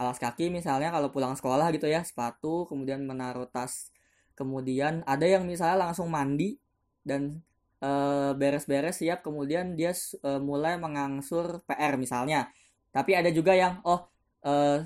alas 0.00 0.18
kaki 0.18 0.50
misalnya 0.50 0.90
kalau 0.90 1.12
pulang 1.12 1.36
sekolah 1.38 1.70
gitu 1.70 1.86
ya 1.86 2.02
sepatu 2.02 2.66
kemudian 2.66 3.04
menaruh 3.04 3.48
tas. 3.48 3.92
Kemudian 4.32 5.04
ada 5.04 5.28
yang 5.28 5.44
misalnya 5.44 5.88
langsung 5.88 6.08
mandi 6.08 6.56
dan 7.04 7.44
eh, 7.84 8.32
beres-beres 8.34 8.98
siap. 9.04 9.20
Kemudian 9.20 9.76
dia 9.76 9.92
e, 9.94 10.30
mulai 10.40 10.80
mengangsur 10.80 11.60
PR 11.68 12.00
misalnya. 12.00 12.48
Tapi 12.90 13.12
ada 13.12 13.28
juga 13.28 13.52
yang 13.52 13.84
oh 13.84 14.08
e, 14.40 14.82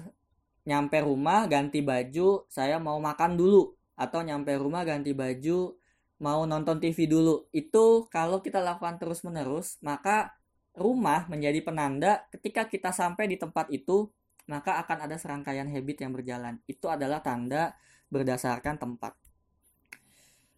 nyampe 0.66 0.98
rumah 1.06 1.46
ganti 1.46 1.78
baju 1.80 2.42
saya 2.50 2.82
mau 2.82 2.98
makan 2.98 3.38
dulu. 3.38 3.70
Atau 3.94 4.26
nyampe 4.26 4.52
rumah 4.58 4.82
ganti 4.82 5.14
baju 5.14 5.78
mau 6.20 6.42
nonton 6.44 6.82
TV 6.82 7.06
dulu. 7.06 7.46
Itu 7.54 8.10
kalau 8.10 8.42
kita 8.42 8.58
lakukan 8.60 8.98
terus 8.98 9.22
menerus 9.22 9.78
maka 9.80 10.34
rumah 10.76 11.24
menjadi 11.26 11.60
penanda 11.64 12.28
ketika 12.30 12.68
kita 12.68 12.92
sampai 12.92 13.26
di 13.26 13.36
tempat 13.40 13.72
itu 13.72 14.12
maka 14.46 14.78
akan 14.78 15.10
ada 15.10 15.16
serangkaian 15.18 15.66
habit 15.66 16.06
yang 16.06 16.12
berjalan. 16.14 16.54
Itu 16.70 16.86
adalah 16.86 17.18
tanda 17.18 17.74
berdasarkan 18.06 18.78
tempat. 18.78 19.18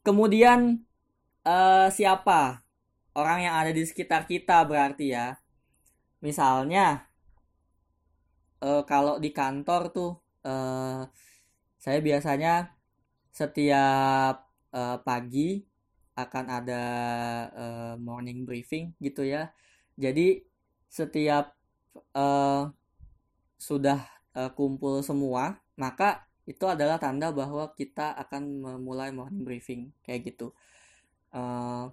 Kemudian 0.04 0.84
uh, 1.44 1.88
siapa 1.88 2.60
orang 3.16 3.48
yang 3.48 3.54
ada 3.56 3.72
di 3.72 3.82
sekitar 3.88 4.28
kita 4.28 4.60
berarti 4.68 5.16
ya. 5.16 5.40
Misalnya 6.20 7.08
uh, 8.60 8.84
kalau 8.84 9.16
di 9.16 9.32
kantor 9.32 9.82
tuh 9.88 10.12
uh, 10.44 11.08
saya 11.80 11.98
biasanya 12.04 12.75
setiap 13.32 14.44
uh, 14.75 14.98
pagi 15.00 15.64
akan 16.18 16.44
ada 16.50 16.84
uh, 17.54 17.94
morning 17.96 18.44
briefing 18.44 18.92
gitu 19.00 19.25
ya. 19.25 19.48
Jadi 19.98 20.38
setiap 20.86 21.52
uh, 22.14 22.70
sudah 23.58 24.00
uh, 24.38 24.50
kumpul 24.54 25.02
semua, 25.02 25.58
maka 25.74 26.24
itu 26.48 26.64
adalah 26.64 26.96
tanda 26.96 27.34
bahwa 27.34 27.74
kita 27.74 28.16
akan 28.16 28.42
memulai 28.62 29.10
morning 29.12 29.44
briefing 29.44 29.90
kayak 30.06 30.32
gitu. 30.32 30.54
Uh, 31.34 31.90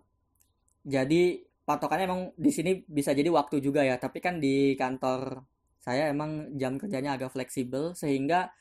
jadi 0.85 1.43
patokannya 1.65 2.05
emang 2.05 2.21
di 2.37 2.51
sini 2.53 2.85
bisa 2.85 3.11
jadi 3.11 3.27
waktu 3.33 3.59
juga 3.59 3.81
ya, 3.81 3.97
tapi 3.97 4.21
kan 4.21 4.37
di 4.37 4.77
kantor 4.77 5.43
saya 5.81 6.09
emang 6.09 6.55
jam 6.57 6.77
kerjanya 6.81 7.17
agak 7.17 7.33
fleksibel 7.33 7.93
sehingga 7.97 8.53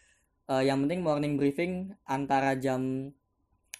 uh, 0.49 0.61
yang 0.65 0.85
penting 0.85 1.01
morning 1.01 1.35
briefing 1.41 1.93
antara 2.05 2.57
jam 2.61 3.13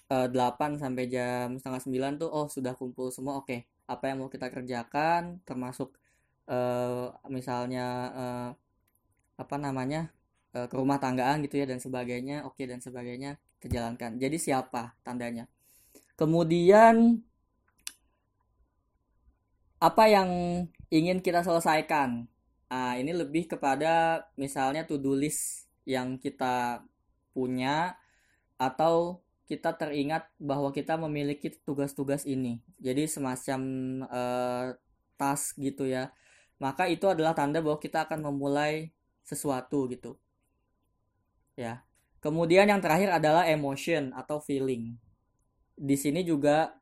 uh, 0.09 0.27
8 0.29 0.81
sampai 0.81 1.05
jam 1.09 1.57
setengah 1.57 2.17
9 2.17 2.21
tuh 2.25 2.29
oh 2.29 2.47
sudah 2.49 2.73
kumpul 2.73 3.13
semua 3.13 3.37
oke 3.37 3.49
okay. 3.49 3.69
Apa 3.85 4.09
yang 4.09 4.25
mau 4.25 4.29
kita 4.29 4.49
kerjakan 4.49 5.41
termasuk 5.45 5.93
uh, 6.49 7.13
misalnya 7.29 7.87
uh, 8.13 8.49
apa 9.37 9.55
namanya 9.61 10.09
uh, 10.57 10.65
ke 10.65 10.75
rumah 10.77 10.97
tanggaan 10.97 11.45
gitu 11.45 11.61
ya 11.61 11.69
dan 11.69 11.77
sebagainya 11.77 12.45
oke 12.47 12.57
okay, 12.57 12.65
dan 12.65 12.81
sebagainya 12.81 13.37
terjalankan 13.61 14.21
jadi 14.21 14.37
siapa 14.37 14.93
tandanya? 15.01 15.49
Kemudian 16.15 17.19
apa 19.81 20.03
yang 20.07 20.29
ingin 20.87 21.19
kita 21.19 21.43
selesaikan? 21.43 22.29
Nah, 22.71 22.99
ini 22.99 23.15
lebih 23.15 23.47
kepada 23.47 24.25
misalnya 24.35 24.83
to 24.83 24.99
do 24.99 25.15
list 25.15 25.67
yang 25.87 26.19
kita 26.19 26.83
punya 27.31 27.95
atau 28.55 29.24
kita 29.45 29.77
teringat 29.77 30.25
bahwa 30.41 30.73
kita 30.73 30.97
memiliki 30.97 31.53
tugas-tugas 31.63 32.25
ini. 32.25 32.61
Jadi 32.81 33.05
semacam 33.05 33.59
uh, 34.09 34.65
tas 35.15 35.53
gitu 35.55 35.85
ya. 35.85 36.09
Maka 36.57 36.89
itu 36.89 37.05
adalah 37.05 37.37
tanda 37.37 37.61
bahwa 37.61 37.77
kita 37.77 38.09
akan 38.09 38.25
memulai 38.31 38.89
sesuatu 39.21 39.85
gitu. 39.89 40.17
Ya. 41.53 41.85
Kemudian 42.19 42.65
yang 42.65 42.81
terakhir 42.81 43.13
adalah 43.13 43.45
emotion 43.45 44.09
atau 44.17 44.41
feeling. 44.41 44.97
Di 45.77 45.93
sini 45.93 46.25
juga 46.25 46.73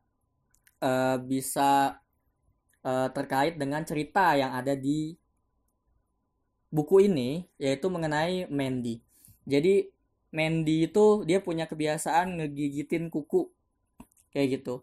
uh, 0.79 1.20
bisa 1.20 2.00
uh, 2.88 3.10
terkait 3.12 3.60
dengan 3.60 3.84
cerita 3.84 4.39
yang 4.39 4.55
ada 4.55 4.72
di 4.72 5.20
buku 6.72 7.12
ini 7.12 7.43
yaitu 7.60 7.91
mengenai 7.91 8.48
Mandy. 8.48 9.03
Jadi 9.43 9.91
Mandy 10.33 10.89
itu 10.89 11.21
dia 11.29 11.39
punya 11.39 11.69
kebiasaan 11.69 12.41
ngegigitin 12.41 13.13
kuku 13.13 13.53
kayak 14.33 14.59
gitu. 14.59 14.81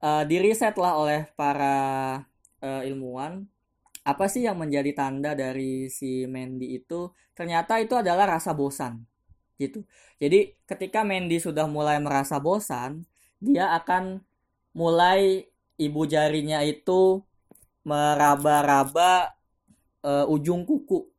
Uh, 0.00 0.24
diriset 0.24 0.74
lah 0.80 0.96
oleh 0.96 1.28
para 1.36 1.76
uh, 2.64 2.82
ilmuwan 2.84 3.44
apa 4.04 4.28
sih 4.28 4.44
yang 4.44 4.60
menjadi 4.60 4.92
tanda 4.92 5.32
dari 5.32 5.88
si 5.88 6.28
Mandy 6.28 6.76
itu 6.76 7.12
ternyata 7.32 7.80
itu 7.80 7.96
adalah 7.96 8.36
rasa 8.36 8.52
bosan 8.52 9.04
gitu. 9.56 9.84
Jadi 10.20 10.56
ketika 10.68 11.06
Mandy 11.06 11.38
sudah 11.40 11.64
mulai 11.70 12.02
merasa 12.02 12.36
bosan, 12.42 13.06
dia 13.38 13.70
akan 13.76 14.20
mulai 14.74 15.46
ibu 15.78 16.02
jarinya 16.04 16.60
itu 16.66 17.22
meraba-raba 17.86 19.34
uh, 20.02 20.26
ujung 20.28 20.66
kuku 20.66 21.13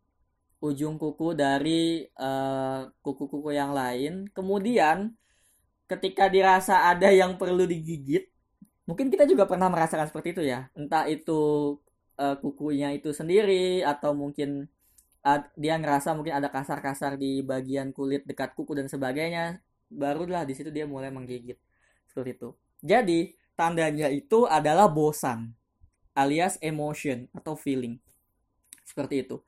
ujung 0.71 0.95
kuku 0.97 1.38
dari 1.38 2.06
eh, 2.06 2.82
kuku-kuku 3.04 3.49
uh, 3.51 3.56
yang 3.56 3.71
lain. 3.75 4.25
Kemudian 4.34 5.13
ketika 5.86 6.25
dirasa 6.32 6.89
ada 6.89 7.13
yang 7.13 7.38
perlu 7.38 7.69
digigit, 7.69 8.30
mungkin 8.89 9.13
kita 9.13 9.30
juga 9.30 9.45
pernah 9.45 9.69
merasakan 9.69 10.10
seperti 10.10 10.38
itu 10.38 10.43
ya. 10.45 10.69
Entah 10.73 11.06
itu 11.06 11.75
uh, 12.17 12.36
kukunya 12.41 12.93
itu 12.95 13.13
sendiri 13.13 13.86
atau 13.86 14.17
mungkin 14.17 14.69
dia 15.58 15.73
ngerasa 15.82 16.13
mungkin 16.13 16.38
ada 16.38 16.54
kasar-kasar 16.54 17.17
di 17.17 17.41
bagian 17.41 17.89
kulit 17.89 18.30
dekat 18.30 18.54
kuku 18.54 18.78
dan 18.78 18.86
sebagainya. 18.86 19.58
Barulah 19.89 20.45
di 20.45 20.54
situ 20.54 20.69
dia 20.69 20.86
mulai 20.86 21.10
menggigit 21.10 21.58
seperti 22.06 22.38
itu. 22.38 22.49
Jadi 22.86 23.34
tandanya 23.58 24.13
itu 24.13 24.45
adalah 24.45 24.86
bosan 24.86 25.49
alias 26.13 26.62
emotion 26.62 27.25
atau 27.34 27.58
feeling 27.58 27.97
seperti 28.86 29.25
itu. 29.25 29.41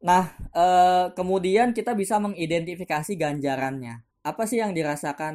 Nah, 0.00 0.32
eh, 0.56 1.06
kemudian 1.12 1.76
kita 1.76 1.92
bisa 1.92 2.16
mengidentifikasi 2.16 3.12
ganjarannya. 3.20 4.00
Apa 4.24 4.48
sih 4.48 4.60
yang 4.60 4.72
dirasakan 4.72 5.34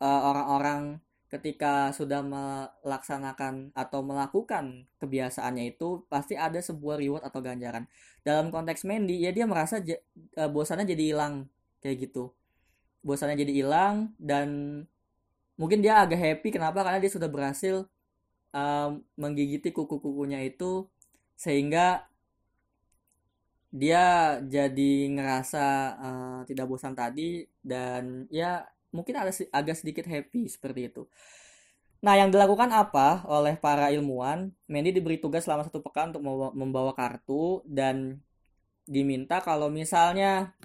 eh, 0.00 0.20
orang-orang 0.30 1.00
ketika 1.30 1.94
sudah 1.94 2.26
melaksanakan 2.26 3.70
atau 3.76 4.02
melakukan 4.02 4.90
kebiasaannya 4.98 5.78
itu 5.78 6.02
pasti 6.10 6.34
ada 6.34 6.58
sebuah 6.58 6.98
reward 6.98 7.22
atau 7.22 7.38
ganjaran. 7.44 7.86
Dalam 8.26 8.50
konteks 8.50 8.82
Mandy, 8.88 9.22
ya 9.22 9.30
dia 9.30 9.46
merasa 9.46 9.78
eh, 9.84 10.00
bosannya 10.50 10.88
jadi 10.88 11.14
hilang 11.14 11.46
kayak 11.84 12.10
gitu. 12.10 12.32
Bosannya 13.04 13.36
jadi 13.38 13.52
hilang 13.64 14.12
dan 14.20 14.48
mungkin 15.60 15.84
dia 15.84 16.00
agak 16.00 16.18
happy 16.18 16.48
kenapa? 16.56 16.80
Karena 16.84 17.00
dia 17.00 17.12
sudah 17.12 17.28
berhasil 17.28 17.84
uh, 18.52 18.90
menggigiti 19.16 19.72
kuku-kukunya 19.72 20.40
itu 20.44 20.88
sehingga 21.36 22.09
dia 23.70 24.36
jadi 24.42 24.92
ngerasa 25.14 25.66
uh, 25.94 26.40
tidak 26.42 26.66
bosan 26.66 26.94
tadi 26.98 27.46
dan 27.62 28.26
ya 28.26 28.66
mungkin 28.90 29.14
ada 29.14 29.30
agak 29.30 29.78
sedikit 29.78 30.06
happy 30.10 30.50
seperti 30.50 30.90
itu. 30.90 31.06
Nah, 32.00 32.16
yang 32.16 32.32
dilakukan 32.32 32.72
apa 32.72 33.22
oleh 33.28 33.60
para 33.60 33.92
ilmuwan? 33.92 34.50
Mandy 34.66 34.90
diberi 34.96 35.20
tugas 35.20 35.44
selama 35.44 35.68
satu 35.68 35.84
pekan 35.84 36.16
untuk 36.16 36.24
membawa 36.56 36.96
kartu 36.96 37.60
dan 37.68 38.18
diminta 38.88 39.44
kalau 39.44 39.68
misalnya 39.68 40.56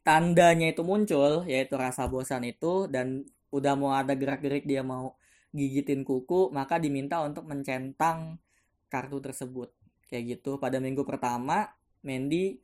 tandanya 0.00 0.72
itu 0.72 0.80
muncul, 0.80 1.44
yaitu 1.44 1.76
rasa 1.76 2.08
bosan 2.08 2.48
itu 2.48 2.88
dan 2.88 3.28
udah 3.52 3.74
mau 3.76 3.92
ada 3.92 4.16
gerak-gerik 4.16 4.64
dia 4.64 4.80
mau 4.80 5.14
gigitin 5.52 6.00
kuku, 6.00 6.48
maka 6.50 6.80
diminta 6.80 7.20
untuk 7.20 7.44
mencentang 7.44 8.40
kartu 8.88 9.20
tersebut. 9.20 9.68
Kayak 10.08 10.40
gitu. 10.40 10.56
Pada 10.56 10.80
minggu 10.80 11.04
pertama, 11.04 11.68
Mandy 12.00 12.60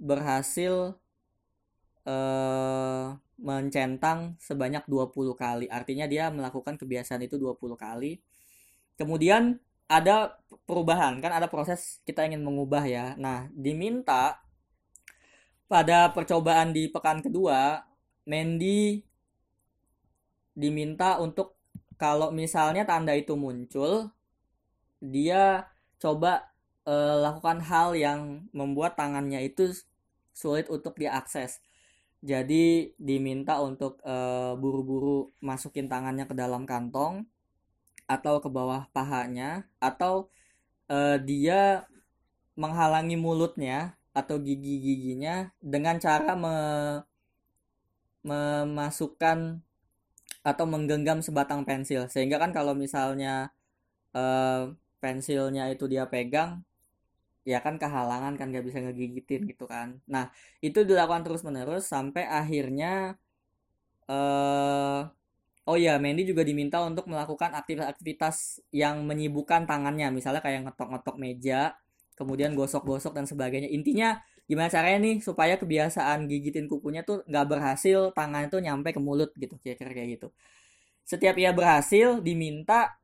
berhasil 0.00 0.96
uh, 2.08 3.06
mencentang 3.40 4.36
sebanyak 4.36 4.84
20 4.84 5.36
kali. 5.36 5.66
Artinya 5.72 6.04
dia 6.04 6.28
melakukan 6.28 6.76
kebiasaan 6.76 7.24
itu 7.24 7.40
20 7.40 7.56
kali. 7.76 8.20
Kemudian 9.00 9.56
ada 9.90 10.36
perubahan, 10.68 11.18
kan 11.18 11.32
ada 11.34 11.48
proses 11.48 11.98
kita 12.04 12.28
ingin 12.28 12.44
mengubah 12.44 12.84
ya. 12.84 13.16
Nah, 13.16 13.48
diminta 13.50 14.38
pada 15.66 16.12
percobaan 16.12 16.76
di 16.76 16.86
pekan 16.92 17.24
kedua, 17.24 17.80
Mandy 18.28 19.00
diminta 20.54 21.16
untuk 21.18 21.56
kalau 21.96 22.28
misalnya 22.32 22.84
tanda 22.84 23.16
itu 23.16 23.34
muncul, 23.36 24.12
dia 25.00 25.68
coba 25.96 26.49
uh, 26.86 27.16
lakukan 27.20 27.60
hal 27.64 27.96
yang 27.96 28.46
membuat 28.52 28.96
tangannya 28.96 29.44
itu 29.44 29.72
sulit 30.32 30.68
untuk 30.72 30.96
diakses. 30.96 31.60
Jadi 32.20 32.92
diminta 33.00 33.64
untuk 33.64 33.96
buru 34.04 34.84
buru-buru 34.84 35.18
masukin 35.40 35.88
tangannya 35.88 36.28
ke 36.28 36.36
dalam 36.36 36.68
kantong 36.68 37.24
atau 38.04 38.44
ke 38.44 38.48
bawah 38.52 38.84
pahanya 38.92 39.64
atau 39.80 40.28
uh, 40.92 41.16
dia 41.16 41.86
menghalangi 42.58 43.16
mulutnya 43.16 43.96
atau 44.10 44.42
gigi-giginya 44.42 45.54
dengan 45.62 45.96
cara 46.02 46.34
me 46.34 46.56
memasukkan 48.20 49.64
atau 50.44 50.64
menggenggam 50.68 51.24
sebatang 51.24 51.64
pensil 51.64 52.04
sehingga 52.12 52.36
kan 52.36 52.52
kalau 52.52 52.76
misalnya 52.76 53.48
uh, 54.12 54.76
pensilnya 55.00 55.72
itu 55.72 55.88
dia 55.88 56.04
pegang 56.04 56.60
ya 57.44 57.58
kan 57.64 57.80
kehalangan 57.80 58.36
kan 58.36 58.52
gak 58.52 58.64
bisa 58.68 58.78
ngegigitin 58.84 59.48
gitu 59.48 59.64
kan. 59.64 59.98
Nah 60.08 60.28
itu 60.60 60.84
dilakukan 60.84 61.22
terus 61.26 61.42
menerus 61.46 61.88
sampai 61.88 62.28
akhirnya 62.28 63.16
eh 64.10 65.00
oh 65.68 65.76
iya 65.78 65.96
Mandy 66.02 66.26
juga 66.26 66.42
diminta 66.42 66.82
untuk 66.82 67.06
melakukan 67.06 67.54
aktivitas-aktivitas 67.54 68.60
yang 68.74 69.06
menyibukkan 69.06 69.64
tangannya. 69.70 70.10
Misalnya 70.10 70.42
kayak 70.44 70.60
ngetok-ngetok 70.70 71.16
meja 71.20 71.76
kemudian 72.18 72.52
gosok-gosok 72.58 73.16
dan 73.16 73.26
sebagainya. 73.30 73.70
Intinya 73.72 74.20
gimana 74.50 74.68
caranya 74.68 74.98
nih 75.06 75.16
supaya 75.22 75.54
kebiasaan 75.56 76.26
gigitin 76.26 76.66
kukunya 76.66 77.06
tuh 77.06 77.22
nggak 77.30 77.46
berhasil 77.48 78.10
tangan 78.12 78.50
itu 78.50 78.58
nyampe 78.58 78.90
ke 78.90 79.00
mulut 79.00 79.30
gitu 79.38 79.54
kira-kira 79.62 79.90
kayak 79.94 80.08
gitu. 80.20 80.28
Setiap 81.06 81.38
ia 81.38 81.50
berhasil 81.54 82.18
diminta 82.20 82.98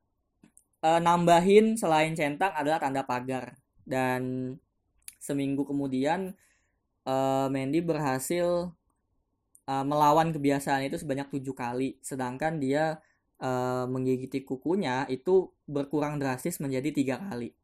e, 0.83 0.91
nambahin 1.01 1.79
selain 1.79 2.13
centang 2.19 2.53
adalah 2.53 2.79
tanda 2.83 3.03
pagar 3.07 3.57
dan 3.87 4.55
seminggu 5.23 5.63
kemudian 5.63 6.35
e, 7.07 7.15
Mandy 7.49 7.81
berhasil 7.81 8.75
e, 9.65 9.75
melawan 9.87 10.35
kebiasaan 10.35 10.91
itu 10.91 10.99
sebanyak 10.99 11.31
tujuh 11.31 11.55
kali. 11.55 11.97
Sedangkan 12.03 12.59
dia 12.59 12.99
e, 13.39 13.51
menggigiti 13.87 14.43
kukunya 14.43 15.07
itu 15.07 15.55
berkurang 15.65 16.19
drastis 16.19 16.59
menjadi 16.59 16.91
tiga 16.91 17.17
kali. 17.23 17.55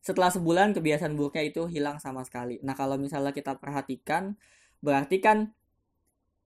Setelah 0.00 0.32
sebulan 0.32 0.72
kebiasaan 0.72 1.14
buruknya 1.14 1.44
itu 1.46 1.68
hilang 1.68 2.00
sama 2.00 2.24
sekali. 2.24 2.58
Nah 2.64 2.72
kalau 2.72 2.96
misalnya 2.96 3.36
kita 3.36 3.60
perhatikan 3.60 4.34
berarti 4.80 5.18
kan 5.20 5.52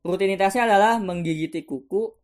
rutinitasnya 0.00 0.64
adalah 0.64 0.96
menggigiti 0.96 1.68
kuku 1.68 2.16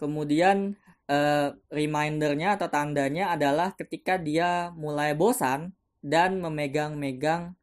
kemudian 0.00 0.74
uh, 1.06 1.54
remindernya 1.70 2.58
atau 2.58 2.66
tandanya 2.72 3.30
adalah 3.34 3.76
ketika 3.76 4.18
dia 4.18 4.74
mulai 4.74 5.14
bosan 5.14 5.76
dan 6.00 6.40
memegang-megang 6.40 7.54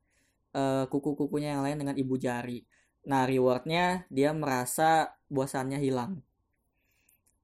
uh, 0.53 0.85
kuku-kukunya 0.89 1.57
yang 1.57 1.63
lain 1.65 1.77
dengan 1.81 1.95
ibu 1.97 2.15
jari. 2.17 2.63
Nah, 3.07 3.25
rewardnya 3.25 4.05
dia 4.11 4.33
merasa 4.33 5.17
bosannya 5.29 5.81
hilang. 5.81 6.21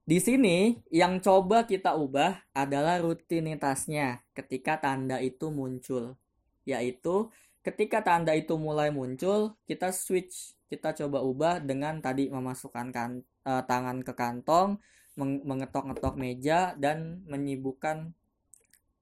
Di 0.04 0.20
sini 0.20 0.76
yang 0.92 1.24
coba 1.24 1.64
kita 1.64 1.96
ubah 1.96 2.36
adalah 2.52 3.00
rutinitasnya 3.00 4.20
ketika 4.36 4.76
tanda 4.84 5.24
itu 5.24 5.48
muncul. 5.48 6.20
Yaitu 6.68 7.32
ketika 7.64 8.04
tanda 8.04 8.36
itu 8.36 8.60
mulai 8.60 8.92
muncul, 8.92 9.56
kita 9.64 9.96
switch, 9.96 10.60
kita 10.68 10.92
coba 10.92 11.24
ubah 11.24 11.56
dengan 11.64 12.04
tadi 12.04 12.28
memasukkan 12.28 12.88
kan, 12.92 13.24
uh, 13.48 13.64
tangan 13.64 14.04
ke 14.04 14.12
kantong, 14.12 14.76
mengetok-ngetok 15.16 16.16
meja 16.20 16.76
dan 16.76 17.24
menyibukkan 17.30 18.12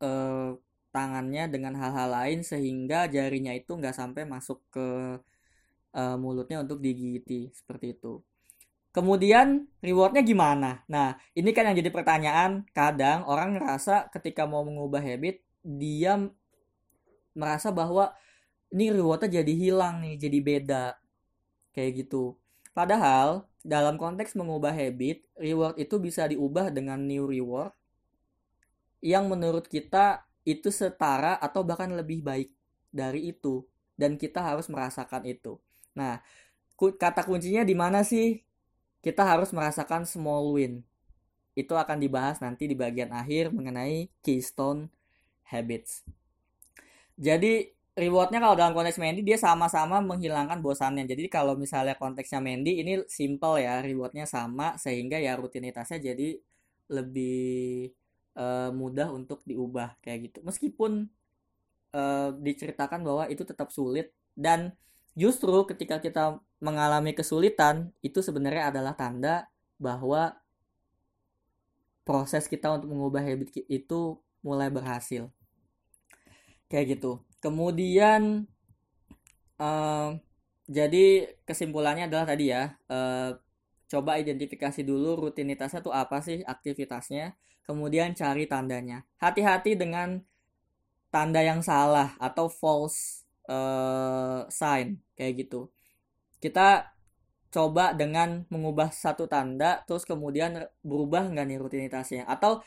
uh, 0.04 0.54
tangannya 0.91 1.47
dengan 1.47 1.73
hal-hal 1.80 2.12
lain 2.12 2.39
sehingga 2.43 3.08
jarinya 3.08 3.56
itu 3.56 3.73
nggak 3.80 3.95
sampai 3.95 4.27
masuk 4.27 4.60
ke 4.71 4.88
uh, 5.95 6.17
mulutnya 6.19 6.62
untuk 6.63 6.84
digigiti 6.84 7.51
seperti 7.56 7.95
itu. 7.97 8.19
Kemudian 8.91 9.71
rewardnya 9.80 10.19
gimana? 10.19 10.84
Nah 10.91 11.15
ini 11.32 11.56
kan 11.56 11.71
yang 11.71 11.80
jadi 11.80 11.91
pertanyaan. 11.95 12.67
Kadang 12.75 13.23
orang 13.23 13.56
ngerasa 13.56 14.12
ketika 14.12 14.43
mau 14.43 14.67
mengubah 14.67 14.99
habit 14.99 15.39
dia 15.63 16.19
merasa 17.32 17.71
bahwa 17.71 18.12
ini 18.71 18.91
rewardnya 18.91 19.43
jadi 19.43 19.54
hilang 19.56 20.04
nih, 20.04 20.15
jadi 20.19 20.38
beda 20.43 20.84
kayak 21.71 22.04
gitu. 22.08 22.36
Padahal 22.71 23.47
dalam 23.63 23.95
konteks 23.99 24.36
mengubah 24.36 24.71
habit, 24.71 25.23
reward 25.39 25.75
itu 25.80 25.95
bisa 25.99 26.27
diubah 26.27 26.71
dengan 26.71 26.99
new 27.04 27.27
reward 27.27 27.71
yang 29.04 29.27
menurut 29.27 29.67
kita 29.67 30.23
itu 30.47 30.69
setara 30.73 31.38
atau 31.38 31.62
bahkan 31.62 31.91
lebih 31.93 32.25
baik 32.25 32.49
dari 32.89 33.32
itu 33.32 33.65
dan 33.95 34.17
kita 34.17 34.41
harus 34.41 34.67
merasakan 34.67 35.23
itu. 35.30 35.62
Nah, 35.93 36.19
kata 36.77 37.21
kuncinya 37.27 37.62
di 37.62 37.75
mana 37.77 38.01
sih? 38.01 38.41
Kita 39.01 39.25
harus 39.25 39.49
merasakan 39.54 40.06
small 40.06 40.54
win. 40.54 40.73
Itu 41.54 41.77
akan 41.77 41.97
dibahas 42.01 42.41
nanti 42.41 42.65
di 42.69 42.77
bagian 42.77 43.13
akhir 43.13 43.54
mengenai 43.54 44.10
keystone 44.21 44.89
habits. 45.45 46.06
Jadi 47.17 47.69
rewardnya 47.93 48.39
kalau 48.39 48.56
dalam 48.56 48.73
konteks 48.73 48.97
Mandy 48.97 49.21
dia 49.21 49.36
sama-sama 49.36 49.99
menghilangkan 49.99 50.63
bosannya 50.63 51.04
jadi 51.04 51.27
kalau 51.27 51.60
misalnya 51.60 51.99
konteksnya 51.99 52.39
Mandy 52.39 52.80
ini 52.80 53.04
simple 53.12 53.60
ya 53.60 53.84
rewardnya 53.84 54.23
sama 54.23 54.80
sehingga 54.80 55.19
ya 55.19 55.36
rutinitasnya 55.36 55.99
jadi 55.99 56.39
lebih 56.88 57.91
uh, 58.35 58.69
mudah 58.71 59.11
untuk 59.11 59.43
diubah 59.47 59.99
kayak 60.03 60.31
gitu. 60.31 60.39
Meskipun 60.45 61.07
uh, 61.95 62.29
diceritakan 62.39 63.03
bahwa 63.03 63.23
itu 63.27 63.43
tetap 63.43 63.71
sulit 63.71 64.11
dan 64.37 64.75
justru 65.15 65.53
ketika 65.67 65.99
kita 65.99 66.39
mengalami 66.63 67.11
kesulitan 67.11 67.91
itu 67.99 68.23
sebenarnya 68.23 68.71
adalah 68.71 68.93
tanda 68.95 69.49
bahwa 69.81 70.37
proses 72.05 72.45
kita 72.45 72.69
untuk 72.69 72.93
mengubah 72.93 73.21
habit 73.21 73.65
itu 73.67 74.19
mulai 74.41 74.69
berhasil. 74.69 75.29
Kayak 76.71 76.97
gitu. 76.97 77.11
Kemudian 77.41 78.45
uh, 79.57 80.15
jadi 80.71 81.35
kesimpulannya 81.43 82.07
adalah 82.07 82.25
tadi 82.29 82.53
ya 82.53 82.77
uh, 82.87 83.35
coba 83.91 84.15
identifikasi 84.15 84.87
dulu 84.87 85.27
rutinitasnya 85.27 85.83
tuh 85.83 85.91
apa 85.91 86.23
sih 86.23 86.39
aktivitasnya 86.47 87.35
kemudian 87.71 88.12
cari 88.12 88.43
tandanya 88.51 89.07
hati-hati 89.23 89.79
dengan 89.79 90.19
tanda 91.07 91.39
yang 91.39 91.63
salah 91.63 92.19
atau 92.19 92.51
false 92.51 93.23
uh, 93.47 94.43
sign 94.51 94.99
kayak 95.15 95.47
gitu 95.47 95.71
kita 96.43 96.91
coba 97.51 97.95
dengan 97.95 98.43
mengubah 98.51 98.91
satu 98.91 99.27
tanda 99.31 99.84
terus 99.88 100.03
kemudian 100.03 100.67
berubah 100.84 101.31
nggak 101.31 101.45
nih 101.47 101.60
rutinitasnya 101.60 102.23
atau 102.27 102.60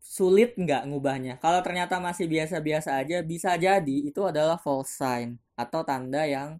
sulit 0.00 0.56
nggak 0.56 0.88
ngubahnya. 0.88 1.36
Kalau 1.38 1.60
ternyata 1.60 2.00
masih 2.00 2.26
biasa-biasa 2.26 2.96
aja, 3.04 3.20
bisa 3.20 3.52
jadi 3.60 3.96
itu 4.08 4.24
adalah 4.24 4.56
false 4.56 4.96
sign 4.96 5.36
atau 5.54 5.84
tanda 5.84 6.24
yang 6.24 6.56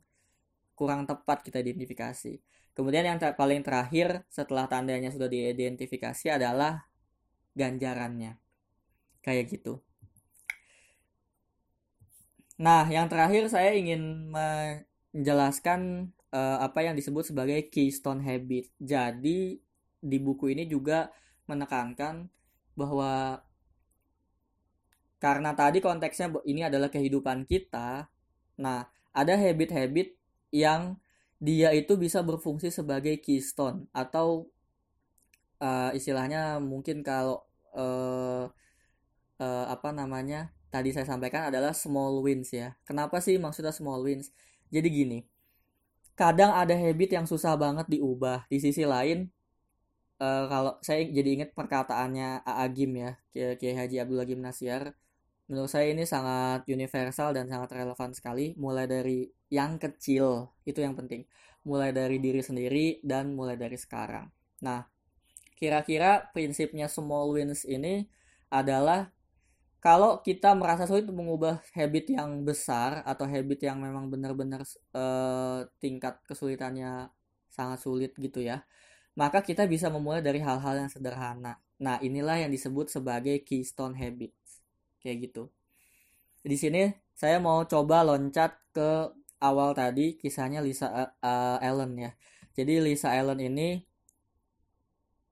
kurang 0.76 1.08
tepat 1.08 1.40
kita 1.40 1.64
identifikasi. 1.64 2.36
Kemudian 2.76 3.04
yang 3.08 3.18
ter 3.18 3.34
paling 3.34 3.64
terakhir 3.64 4.24
setelah 4.30 4.68
tandanya 4.70 5.10
sudah 5.10 5.26
diidentifikasi 5.26 6.36
adalah 6.36 6.84
ganjarannya. 7.54 8.38
Kayak 9.20 9.58
gitu. 9.58 9.82
Nah, 12.60 12.84
yang 12.92 13.08
terakhir 13.08 13.48
saya 13.48 13.72
ingin 13.72 14.28
menjelaskan 14.28 16.12
uh, 16.28 16.58
apa 16.60 16.84
yang 16.84 16.92
disebut 16.92 17.32
sebagai 17.32 17.72
keystone 17.72 18.20
habit. 18.20 18.68
Jadi 18.76 19.56
di 20.00 20.18
buku 20.20 20.52
ini 20.52 20.68
juga 20.68 21.08
menekankan 21.48 22.28
bahwa 22.76 23.40
karena 25.20 25.52
tadi 25.52 25.84
konteksnya 25.84 26.32
ini 26.48 26.64
adalah 26.64 26.88
kehidupan 26.88 27.44
kita, 27.44 28.08
nah 28.56 28.88
ada 29.12 29.34
habit-habit 29.36 30.16
yang 30.48 30.96
dia 31.36 31.76
itu 31.76 31.96
bisa 32.00 32.24
berfungsi 32.24 32.72
sebagai 32.72 33.20
keystone 33.20 33.84
atau 33.92 34.48
uh, 35.60 35.90
istilahnya 35.94 36.58
mungkin 36.58 37.04
kalau 37.04 37.44
uh, 37.76 38.50
uh, 39.38 39.66
apa 39.68 39.88
namanya 39.94 40.50
tadi 40.72 40.90
saya 40.90 41.06
sampaikan 41.06 41.52
adalah 41.52 41.76
small 41.76 42.24
wins 42.24 42.50
ya. 42.50 42.74
Kenapa 42.88 43.22
sih 43.22 43.36
maksudnya 43.36 43.70
small 43.70 44.02
wins? 44.02 44.32
Jadi 44.72 44.88
gini, 44.90 45.18
kadang 46.18 46.54
ada 46.56 46.72
habit 46.74 47.10
yang 47.14 47.26
susah 47.28 47.54
banget 47.58 47.86
diubah. 47.90 48.46
Di 48.46 48.62
sisi 48.62 48.86
lain, 48.86 49.30
uh, 50.20 50.44
kalau 50.46 50.72
saya 50.84 51.08
jadi 51.08 51.28
ingat 51.40 51.50
perkataannya 51.56 52.44
A 52.44 52.52
Agim 52.68 52.92
ya 52.94 53.16
Kiai 53.32 53.74
Haji 53.74 53.96
Abdul 54.04 54.20
Agim 54.22 54.40
Nasyar 54.44 54.92
menurut 55.50 55.66
saya 55.72 55.90
ini 55.90 56.06
sangat 56.06 56.62
universal 56.70 57.34
dan 57.34 57.50
sangat 57.50 57.74
relevan 57.74 58.14
sekali 58.14 58.54
mulai 58.54 58.86
dari 58.86 59.26
yang 59.50 59.82
kecil 59.82 60.54
itu 60.62 60.78
yang 60.78 60.94
penting 60.94 61.26
mulai 61.66 61.90
dari 61.90 62.22
diri 62.22 62.38
sendiri 62.38 63.02
dan 63.02 63.34
mulai 63.34 63.58
dari 63.58 63.74
sekarang 63.74 64.30
nah 64.62 64.86
kira-kira 65.60 66.32
prinsipnya 66.32 66.88
small 66.88 67.36
wins 67.36 67.68
ini 67.68 68.08
adalah 68.48 69.12
kalau 69.80 70.20
kita 70.24 70.52
merasa 70.56 70.84
sulit 70.88 71.08
mengubah 71.08 71.60
habit 71.76 72.16
yang 72.16 72.44
besar 72.44 73.04
atau 73.04 73.24
habit 73.28 73.60
yang 73.64 73.80
memang 73.80 74.08
benar-benar 74.08 74.64
uh, 74.92 75.64
tingkat 75.80 76.20
kesulitannya 76.24 77.12
sangat 77.52 77.78
sulit 77.84 78.12
gitu 78.16 78.40
ya 78.40 78.64
maka 79.18 79.42
kita 79.42 79.66
bisa 79.66 79.90
memulai 79.90 80.22
dari 80.22 80.38
hal-hal 80.38 80.86
yang 80.86 80.90
sederhana. 80.90 81.58
Nah, 81.80 81.98
inilah 82.00 82.40
yang 82.46 82.50
disebut 82.52 82.92
sebagai 82.92 83.42
keystone 83.42 83.96
habits. 83.98 84.62
Kayak 85.00 85.30
gitu. 85.30 85.42
Di 86.40 86.56
sini 86.56 86.88
saya 87.16 87.36
mau 87.36 87.64
coba 87.68 88.00
loncat 88.00 88.56
ke 88.72 89.12
awal 89.40 89.76
tadi 89.76 90.16
kisahnya 90.16 90.64
Lisa 90.64 90.88
uh, 91.20 91.58
Allen 91.60 91.92
ya. 92.00 92.12
Jadi 92.56 92.80
Lisa 92.80 93.12
Allen 93.12 93.40
ini 93.40 93.84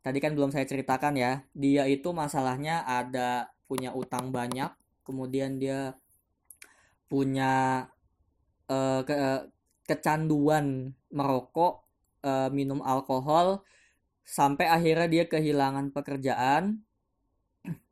tadi 0.09 0.25
kan 0.25 0.33
belum 0.33 0.49
saya 0.49 0.65
ceritakan 0.65 1.21
ya. 1.21 1.45
Dia 1.53 1.85
itu 1.85 2.17
masalahnya 2.17 2.81
ada 2.89 3.53
punya 3.69 3.93
utang 3.93 4.33
banyak, 4.33 4.73
kemudian 5.05 5.61
dia 5.61 5.93
punya 7.13 7.85
uh, 8.73 9.05
ke, 9.05 9.53
kecanduan 9.85 10.97
merokok 11.13 11.85
uh, 12.25 12.49
minum 12.49 12.81
alkohol 12.81 13.61
sampai 14.25 14.69
akhirnya 14.73 15.09
dia 15.13 15.25
kehilangan 15.29 15.93
pekerjaan 15.93 16.81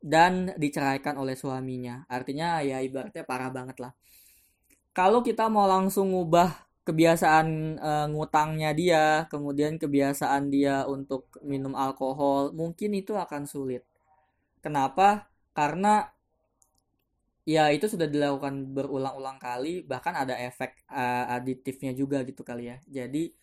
dan 0.01 0.57
diceraikan 0.57 1.21
oleh 1.21 1.37
suaminya. 1.37 2.01
Artinya 2.09 2.65
ya 2.65 2.81
ibaratnya 2.81 3.21
parah 3.29 3.53
banget 3.53 3.77
lah. 3.77 3.93
Kalau 4.89 5.21
kita 5.21 5.45
mau 5.53 5.69
langsung 5.69 6.17
ngubah 6.17 6.66
kebiasaan 6.87 7.47
e, 7.77 7.91
ngutangnya 8.15 8.71
dia, 8.71 9.05
kemudian 9.27 9.75
kebiasaan 9.75 10.47
dia 10.55 10.87
untuk 10.87 11.27
minum 11.43 11.75
alkohol, 11.75 12.55
mungkin 12.55 12.95
itu 12.95 13.13
akan 13.19 13.43
sulit. 13.43 13.83
Kenapa? 14.63 15.27
Karena 15.51 16.07
ya 17.47 17.71
itu 17.75 17.87
sudah 17.91 18.07
dilakukan 18.07 18.75
berulang-ulang 18.75 19.37
kali, 19.39 19.83
bahkan 19.83 20.15
ada 20.15 20.35
efek 20.39 20.71
e, 20.87 21.03
aditifnya 21.35 21.91
juga 21.91 22.23
gitu 22.23 22.41
kali 22.47 22.71
ya. 22.71 22.77
Jadi 22.87 23.35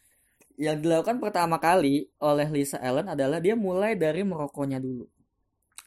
yang 0.55 0.79
dilakukan 0.79 1.19
pertama 1.19 1.59
kali 1.59 2.07
oleh 2.23 2.47
Lisa 2.51 2.79
Allen 2.79 3.11
adalah 3.11 3.43
dia 3.43 3.59
mulai 3.59 3.99
dari 3.99 4.23
merokoknya 4.23 4.79
dulu. 4.79 5.07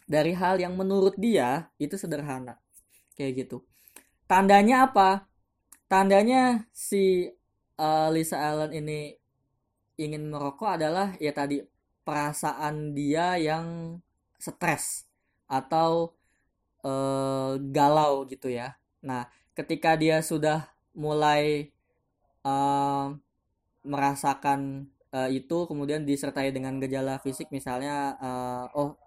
Dari 0.07 0.31
hal 0.35 0.59
yang 0.59 0.75
menurut 0.75 1.15
dia 1.19 1.71
itu 1.79 1.95
sederhana. 1.95 2.59
Kayak 3.15 3.47
gitu. 3.47 3.57
Tandanya 4.27 4.91
apa? 4.91 5.27
Tandanya 5.87 6.67
si 6.75 7.31
uh, 7.77 8.09
Lisa 8.11 8.37
Allen 8.41 8.73
ini 8.73 9.13
ingin 9.97 10.29
merokok 10.29 10.77
adalah 10.77 11.17
ya 11.17 11.33
tadi 11.33 11.61
perasaan 12.05 12.93
dia 12.93 13.37
yang 13.41 13.97
stres 14.37 15.09
atau 15.49 16.13
uh, 16.85 17.57
galau 17.73 18.27
gitu 18.29 18.51
ya. 18.53 18.77
Nah, 19.01 19.25
ketika 19.57 19.97
dia 19.97 20.21
sudah 20.21 20.69
mulai 20.93 21.73
uh, 22.45 23.13
merasakan 23.85 24.89
uh, 25.13 25.29
itu 25.31 25.57
kemudian 25.65 26.03
disertai 26.03 26.51
dengan 26.53 26.77
gejala 26.81 27.17
fisik 27.21 27.49
misalnya 27.49 28.17
uh, 28.19 28.65
oh 28.75 28.99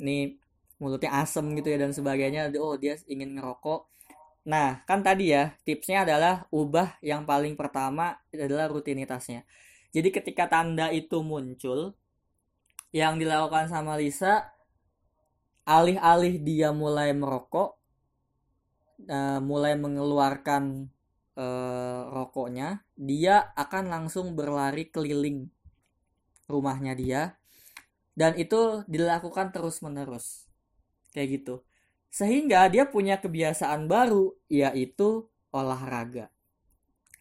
ini 0.00 0.36
mulutnya 0.80 1.12
asem 1.20 1.44
gitu 1.56 1.68
ya 1.72 1.78
dan 1.80 1.92
sebagainya 1.92 2.52
oh 2.56 2.76
dia 2.76 2.96
ingin 3.04 3.36
ngerokok 3.36 3.88
nah 4.40 4.82
kan 4.88 5.04
tadi 5.04 5.36
ya 5.36 5.52
tipsnya 5.62 6.08
adalah 6.08 6.48
ubah 6.48 6.96
yang 7.04 7.28
paling 7.28 7.54
pertama 7.54 8.16
adalah 8.32 8.72
rutinitasnya 8.72 9.44
jadi 9.92 10.08
ketika 10.08 10.48
tanda 10.48 10.88
itu 10.88 11.20
muncul 11.20 11.92
yang 12.90 13.20
dilakukan 13.20 13.68
sama 13.68 14.00
Lisa 14.00 14.48
alih-alih 15.68 16.40
dia 16.40 16.72
mulai 16.72 17.12
merokok 17.12 17.80
uh, 19.08 19.40
mulai 19.40 19.78
mengeluarkan 19.78 20.90
uh, 21.38 22.00
rokoknya, 22.12 22.84
dia 22.98 23.54
akan 23.56 23.88
langsung 23.88 24.36
berlari 24.36 24.90
keliling 24.90 25.48
rumahnya 26.50 26.92
dia 26.98 27.22
dan 28.18 28.36
itu 28.36 28.84
dilakukan 28.90 29.54
terus-menerus. 29.54 30.50
Kayak 31.14 31.28
gitu. 31.40 31.54
Sehingga 32.10 32.66
dia 32.66 32.84
punya 32.90 33.22
kebiasaan 33.22 33.86
baru 33.86 34.34
yaitu 34.50 35.30
olahraga. 35.54 36.28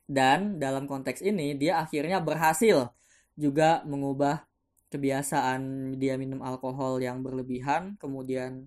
Dan 0.10 0.58
dalam 0.58 0.90
konteks 0.90 1.22
ini 1.22 1.54
dia 1.54 1.78
akhirnya 1.80 2.18
berhasil 2.18 2.90
juga 3.38 3.86
mengubah 3.86 4.50
kebiasaan 4.90 5.94
dia 6.02 6.18
minum 6.18 6.42
alkohol 6.42 6.98
yang 6.98 7.22
berlebihan 7.22 7.94
kemudian 8.02 8.66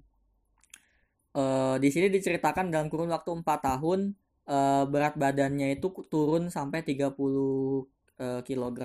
uh, 1.34 1.76
di 1.82 1.90
sini 1.90 2.08
diceritakan 2.08 2.70
dalam 2.70 2.86
kurun 2.86 3.10
waktu 3.10 3.42
4 3.42 3.42
tahun 3.42 4.14
uh, 4.46 4.84
berat 4.86 5.18
badannya 5.18 5.76
itu 5.76 5.90
turun 6.08 6.48
sampai 6.48 6.86
30 6.86 7.10
uh, 7.12 8.40
kg. 8.46 8.80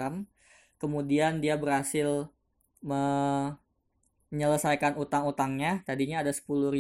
Kemudian 0.78 1.42
dia 1.42 1.58
berhasil 1.58 2.30
menyelesaikan 4.34 5.00
utang-utangnya. 5.00 5.84
Tadinya 5.88 6.24
ada 6.24 6.32
10.000 6.32 6.74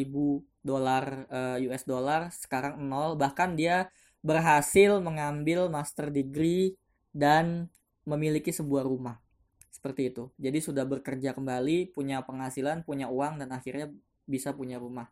dolar 0.65 1.03
uh, 1.31 1.57
US 1.63 1.83
dollar, 1.87 2.27
sekarang 2.33 2.79
nol. 2.83 3.15
Bahkan 3.15 3.55
dia 3.55 3.87
berhasil 4.19 4.99
mengambil 4.99 5.71
master 5.71 6.11
degree 6.11 6.75
dan 7.15 7.71
memiliki 8.03 8.51
sebuah 8.51 8.83
rumah. 8.83 9.19
Seperti 9.71 10.11
itu. 10.11 10.33
Jadi 10.35 10.59
sudah 10.59 10.83
bekerja 10.83 11.31
kembali, 11.31 11.93
punya 11.95 12.23
penghasilan, 12.25 12.83
punya 12.83 13.07
uang 13.07 13.39
dan 13.39 13.53
akhirnya 13.53 13.93
bisa 14.27 14.51
punya 14.51 14.81
rumah. 14.81 15.07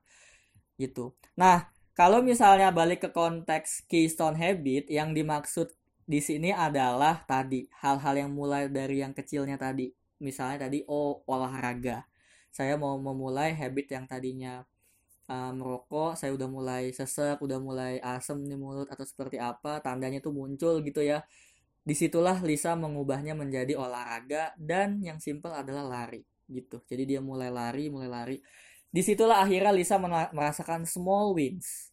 Gitu. 0.76 1.16
Nah, 1.40 1.72
kalau 1.96 2.20
misalnya 2.20 2.76
balik 2.76 3.08
ke 3.08 3.10
konteks 3.16 3.88
keystone 3.88 4.36
habit, 4.36 4.92
yang 4.92 5.16
dimaksud 5.16 5.72
di 6.06 6.20
sini 6.20 6.52
adalah 6.52 7.24
tadi 7.24 7.66
hal-hal 7.82 8.28
yang 8.28 8.32
mulai 8.36 8.68
dari 8.68 9.00
yang 9.00 9.16
kecilnya 9.16 9.56
tadi. 9.56 9.90
Misalnya 10.20 10.68
tadi 10.68 10.84
oh 10.92 11.24
olahraga. 11.24 12.04
Saya 12.56 12.80
mau 12.80 12.96
memulai 12.96 13.52
habit 13.52 14.00
yang 14.00 14.06
tadinya 14.08 14.64
uh, 15.28 15.52
merokok, 15.52 16.16
saya 16.16 16.32
udah 16.32 16.48
mulai 16.48 16.96
sesek, 16.96 17.44
udah 17.44 17.60
mulai 17.60 18.00
asem 18.00 18.40
di 18.48 18.56
mulut 18.56 18.88
atau 18.88 19.04
seperti 19.04 19.36
apa, 19.36 19.84
tandanya 19.84 20.24
tuh 20.24 20.32
muncul 20.32 20.80
gitu 20.88 21.04
ya. 21.04 21.20
Di 21.84 21.92
situlah 21.92 22.40
Lisa 22.40 22.80
mengubahnya 22.80 23.36
menjadi 23.36 23.76
olahraga 23.76 24.56
dan 24.56 25.04
yang 25.04 25.20
simple 25.20 25.52
adalah 25.52 25.84
lari 25.84 26.24
gitu. 26.48 26.80
Jadi 26.88 27.04
dia 27.04 27.20
mulai 27.20 27.52
lari, 27.52 27.92
mulai 27.92 28.08
lari 28.08 28.38
di 28.96 29.04
situlah 29.04 29.44
akhirnya 29.44 29.76
Lisa 29.76 30.00
merasakan 30.32 30.88
small 30.88 31.36
wins. 31.36 31.92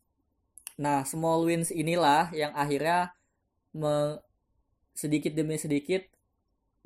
Nah, 0.78 1.02
small 1.02 1.42
wins 1.50 1.74
inilah 1.74 2.30
yang 2.30 2.54
akhirnya 2.54 3.10
me 3.74 4.22
sedikit 4.94 5.34
demi 5.34 5.58
sedikit 5.58 6.06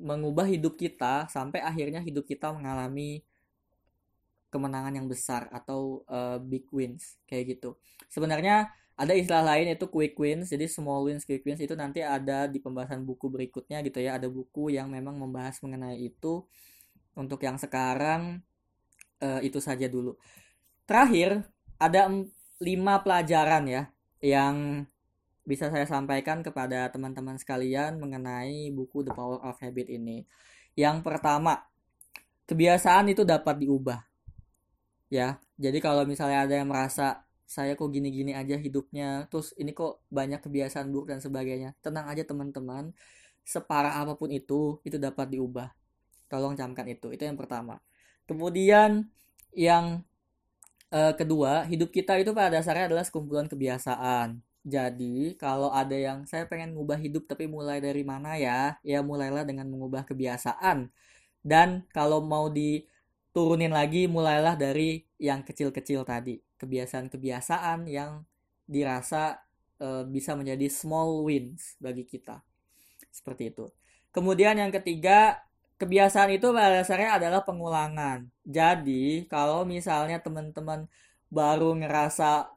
mengubah 0.01 0.49
hidup 0.49 0.73
kita 0.73 1.29
sampai 1.29 1.61
akhirnya 1.61 2.01
hidup 2.01 2.25
kita 2.25 2.49
mengalami 2.49 3.21
kemenangan 4.57 4.97
yang 4.97 5.05
besar 5.05 5.45
atau 5.53 6.01
uh, 6.09 6.41
big 6.41 6.65
wins 6.73 7.21
kayak 7.29 7.57
gitu. 7.57 7.77
Sebenarnya 8.09 8.73
ada 8.97 9.13
istilah 9.13 9.45
lain 9.53 9.69
yaitu 9.69 9.85
quick 9.85 10.17
wins. 10.17 10.49
Jadi 10.49 10.65
small 10.65 11.05
wins, 11.05 11.21
quick 11.21 11.45
wins 11.45 11.61
itu 11.61 11.77
nanti 11.77 12.01
ada 12.01 12.49
di 12.49 12.57
pembahasan 12.57 13.05
buku 13.05 13.29
berikutnya 13.29 13.85
gitu 13.85 14.01
ya. 14.01 14.17
Ada 14.17 14.25
buku 14.25 14.73
yang 14.73 14.89
memang 14.89 15.21
membahas 15.21 15.61
mengenai 15.61 16.01
itu. 16.01 16.41
Untuk 17.13 17.41
yang 17.45 17.61
sekarang 17.61 18.41
uh, 19.21 19.41
itu 19.45 19.61
saja 19.61 19.85
dulu. 19.85 20.17
Terakhir 20.89 21.45
ada 21.77 22.09
lima 22.57 22.97
pelajaran 23.05 23.69
ya 23.69 23.83
yang 24.17 24.85
bisa 25.47 25.69
saya 25.71 25.85
sampaikan 25.87 26.41
kepada 26.41 26.89
teman-teman 26.91 27.37
sekalian 27.39 28.01
mengenai 28.01 28.73
buku 28.73 29.05
The 29.05 29.13
Power 29.13 29.39
of 29.45 29.61
Habit 29.61 29.87
ini. 29.93 30.27
Yang 30.75 31.05
pertama, 31.05 31.63
kebiasaan 32.49 33.13
itu 33.13 33.23
dapat 33.23 33.61
diubah. 33.63 34.03
Ya, 35.07 35.39
jadi 35.55 35.79
kalau 35.79 36.03
misalnya 36.03 36.43
ada 36.43 36.55
yang 36.59 36.67
merasa 36.67 37.23
saya 37.47 37.79
kok 37.79 37.87
gini-gini 37.95 38.35
aja 38.35 38.59
hidupnya, 38.59 39.23
terus 39.31 39.55
ini 39.55 39.71
kok 39.71 40.03
banyak 40.11 40.43
kebiasaan 40.43 40.91
buruk 40.91 41.15
dan 41.15 41.23
sebagainya. 41.23 41.71
Tenang 41.79 42.11
aja 42.11 42.27
teman-teman, 42.27 42.91
separah 43.47 44.03
apa 44.03 44.19
pun 44.19 44.27
itu, 44.35 44.83
itu 44.83 44.99
dapat 44.99 45.31
diubah. 45.31 45.71
Tolong 46.27 46.59
camkan 46.59 46.83
itu, 46.91 47.07
itu 47.15 47.23
yang 47.23 47.39
pertama. 47.39 47.79
Kemudian 48.27 49.07
yang 49.55 50.03
uh, 50.91 51.15
kedua, 51.15 51.63
hidup 51.71 51.95
kita 51.95 52.19
itu 52.19 52.35
pada 52.35 52.59
dasarnya 52.59 52.91
adalah 52.91 53.07
sekumpulan 53.07 53.47
kebiasaan. 53.47 54.43
Jadi, 54.67 55.39
kalau 55.39 55.71
ada 55.71 55.95
yang 55.95 56.27
saya 56.27 56.43
pengen 56.43 56.75
mengubah 56.75 56.99
hidup 56.99 57.23
tapi 57.31 57.47
mulai 57.47 57.79
dari 57.79 58.03
mana 58.03 58.35
ya? 58.35 58.75
Ya 58.83 58.99
mulailah 58.99 59.47
dengan 59.47 59.71
mengubah 59.71 60.03
kebiasaan. 60.03 60.91
Dan 61.39 61.87
kalau 61.95 62.19
mau 62.19 62.51
diturunin 63.37 63.69
lagi, 63.69 64.09
mulailah 64.09 64.57
dari 64.57 65.05
yang 65.21 65.45
kecil-kecil 65.45 66.01
tadi. 66.01 66.41
Kebiasaan-kebiasaan 66.57 67.85
yang 67.85 68.25
dirasa 68.65 69.45
uh, 69.77 70.01
bisa 70.09 70.33
menjadi 70.33 70.65
small 70.73 71.21
wins 71.21 71.77
bagi 71.77 72.01
kita. 72.01 72.41
Seperti 73.13 73.53
itu. 73.53 73.69
Kemudian 74.09 74.57
yang 74.57 74.73
ketiga, 74.73 75.37
kebiasaan 75.77 76.33
itu 76.33 76.49
pada 76.49 76.81
dasarnya 76.81 77.21
adalah 77.21 77.45
pengulangan. 77.45 78.25
Jadi, 78.41 79.29
kalau 79.29 79.69
misalnya 79.69 80.17
teman-teman 80.17 80.89
baru 81.29 81.77
ngerasa 81.77 82.49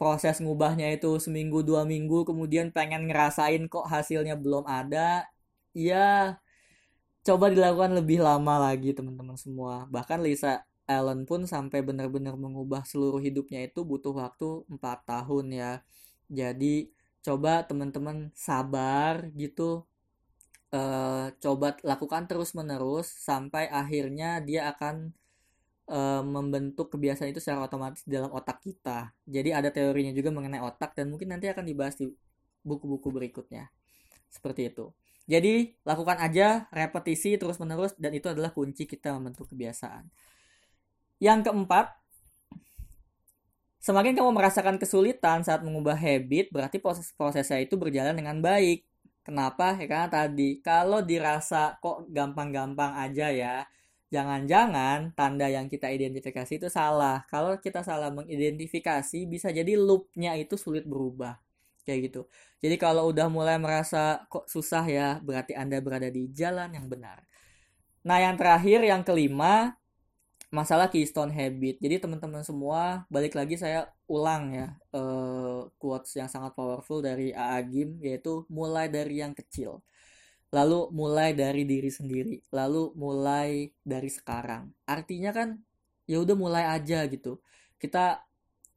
proses 0.00 0.40
ngubahnya 0.40 0.88
itu 0.96 1.20
seminggu 1.20 1.60
dua 1.60 1.84
minggu 1.84 2.24
kemudian 2.24 2.72
pengen 2.72 3.10
ngerasain 3.10 3.66
kok 3.66 3.82
hasilnya 3.90 4.38
belum 4.38 4.62
ada 4.62 5.26
ya 5.74 6.38
coba 7.26 7.50
dilakukan 7.52 7.92
lebih 7.98 8.18
lama 8.24 8.70
lagi 8.70 8.94
teman-teman 8.96 9.36
semua 9.36 9.86
bahkan 9.90 10.20
Lisa 10.22 10.64
Allen 10.88 11.28
pun 11.28 11.44
sampai 11.44 11.84
benar-benar 11.84 12.34
mengubah 12.40 12.82
seluruh 12.88 13.20
hidupnya 13.20 13.68
itu 13.68 13.84
butuh 13.84 14.16
waktu 14.16 14.64
4 14.72 15.04
tahun 15.04 15.46
ya 15.52 15.72
jadi 16.28 16.88
coba 17.20 17.66
teman-teman 17.68 18.32
sabar 18.32 19.28
gitu 19.36 19.84
uh, 20.72 21.28
coba 21.40 21.76
lakukan 21.84 22.24
terus-menerus 22.28 23.08
sampai 23.08 23.68
akhirnya 23.68 24.40
dia 24.40 24.68
akan 24.72 25.12
uh, 25.88 26.22
membentuk 26.24 26.92
kebiasaan 26.92 27.32
itu 27.32 27.40
secara 27.40 27.66
otomatis 27.66 28.04
dalam 28.04 28.30
otak 28.32 28.60
kita. 28.62 29.12
Jadi 29.24 29.50
ada 29.52 29.68
teorinya 29.72 30.12
juga 30.12 30.30
mengenai 30.32 30.62
otak 30.62 30.94
dan 30.96 31.12
mungkin 31.12 31.32
nanti 31.32 31.48
akan 31.48 31.64
dibahas 31.64 31.96
di 31.96 32.08
buku-buku 32.62 33.08
berikutnya. 33.12 33.72
Seperti 34.28 34.68
itu. 34.68 34.92
Jadi 35.28 35.76
lakukan 35.84 36.16
aja 36.16 36.64
repetisi 36.72 37.36
terus-menerus 37.36 37.92
dan 38.00 38.16
itu 38.16 38.32
adalah 38.32 38.48
kunci 38.48 38.88
kita 38.88 39.12
membentuk 39.12 39.52
kebiasaan. 39.52 40.08
Yang 41.20 41.52
keempat, 41.52 41.92
semakin 43.76 44.16
kamu 44.16 44.30
merasakan 44.32 44.80
kesulitan 44.80 45.44
saat 45.44 45.60
mengubah 45.60 46.00
habit, 46.00 46.48
berarti 46.48 46.80
proses 46.80 47.12
prosesnya 47.12 47.60
itu 47.60 47.76
berjalan 47.76 48.16
dengan 48.16 48.40
baik. 48.40 48.88
Kenapa? 49.20 49.76
Ya 49.76 49.84
karena 49.84 50.08
tadi 50.08 50.64
kalau 50.64 51.04
dirasa 51.04 51.76
kok 51.84 52.08
gampang-gampang 52.08 52.96
aja 52.96 53.28
ya, 53.28 53.68
jangan-jangan 54.08 55.12
tanda 55.12 55.52
yang 55.52 55.68
kita 55.68 55.92
identifikasi 55.92 56.56
itu 56.56 56.72
salah. 56.72 57.28
Kalau 57.28 57.60
kita 57.60 57.84
salah 57.84 58.08
mengidentifikasi, 58.08 59.28
bisa 59.28 59.52
jadi 59.52 59.76
loopnya 59.76 60.32
itu 60.40 60.56
sulit 60.56 60.88
berubah 60.88 61.36
kayak 61.84 62.12
gitu. 62.12 62.20
Jadi 62.58 62.76
kalau 62.76 63.10
udah 63.14 63.30
mulai 63.30 63.54
merasa 63.56 64.26
kok 64.26 64.50
susah 64.50 64.82
ya, 64.86 65.08
berarti 65.22 65.54
Anda 65.54 65.78
berada 65.78 66.10
di 66.10 66.26
jalan 66.34 66.74
yang 66.74 66.90
benar. 66.90 67.22
Nah, 68.02 68.18
yang 68.18 68.34
terakhir 68.34 68.82
yang 68.82 69.02
kelima 69.06 69.78
masalah 70.48 70.88
keystone 70.88 71.30
habit. 71.30 71.76
Jadi 71.78 72.00
teman-teman 72.00 72.40
semua, 72.40 73.04
balik 73.12 73.36
lagi 73.36 73.60
saya 73.60 73.92
ulang 74.08 74.56
ya 74.56 74.68
uh, 74.96 75.68
quotes 75.76 76.16
yang 76.16 76.26
sangat 76.32 76.56
powerful 76.56 77.04
dari 77.04 77.36
AA 77.36 77.60
Gim 77.68 77.90
yaitu 78.00 78.48
mulai 78.48 78.88
dari 78.88 79.20
yang 79.20 79.36
kecil. 79.36 79.84
Lalu 80.48 80.88
mulai 80.96 81.36
dari 81.36 81.68
diri 81.68 81.92
sendiri, 81.92 82.40
lalu 82.48 82.96
mulai 82.96 83.68
dari 83.84 84.08
sekarang. 84.08 84.72
Artinya 84.88 85.30
kan 85.36 85.60
ya 86.08 86.24
udah 86.24 86.36
mulai 86.36 86.64
aja 86.72 87.04
gitu. 87.04 87.44
Kita 87.76 88.24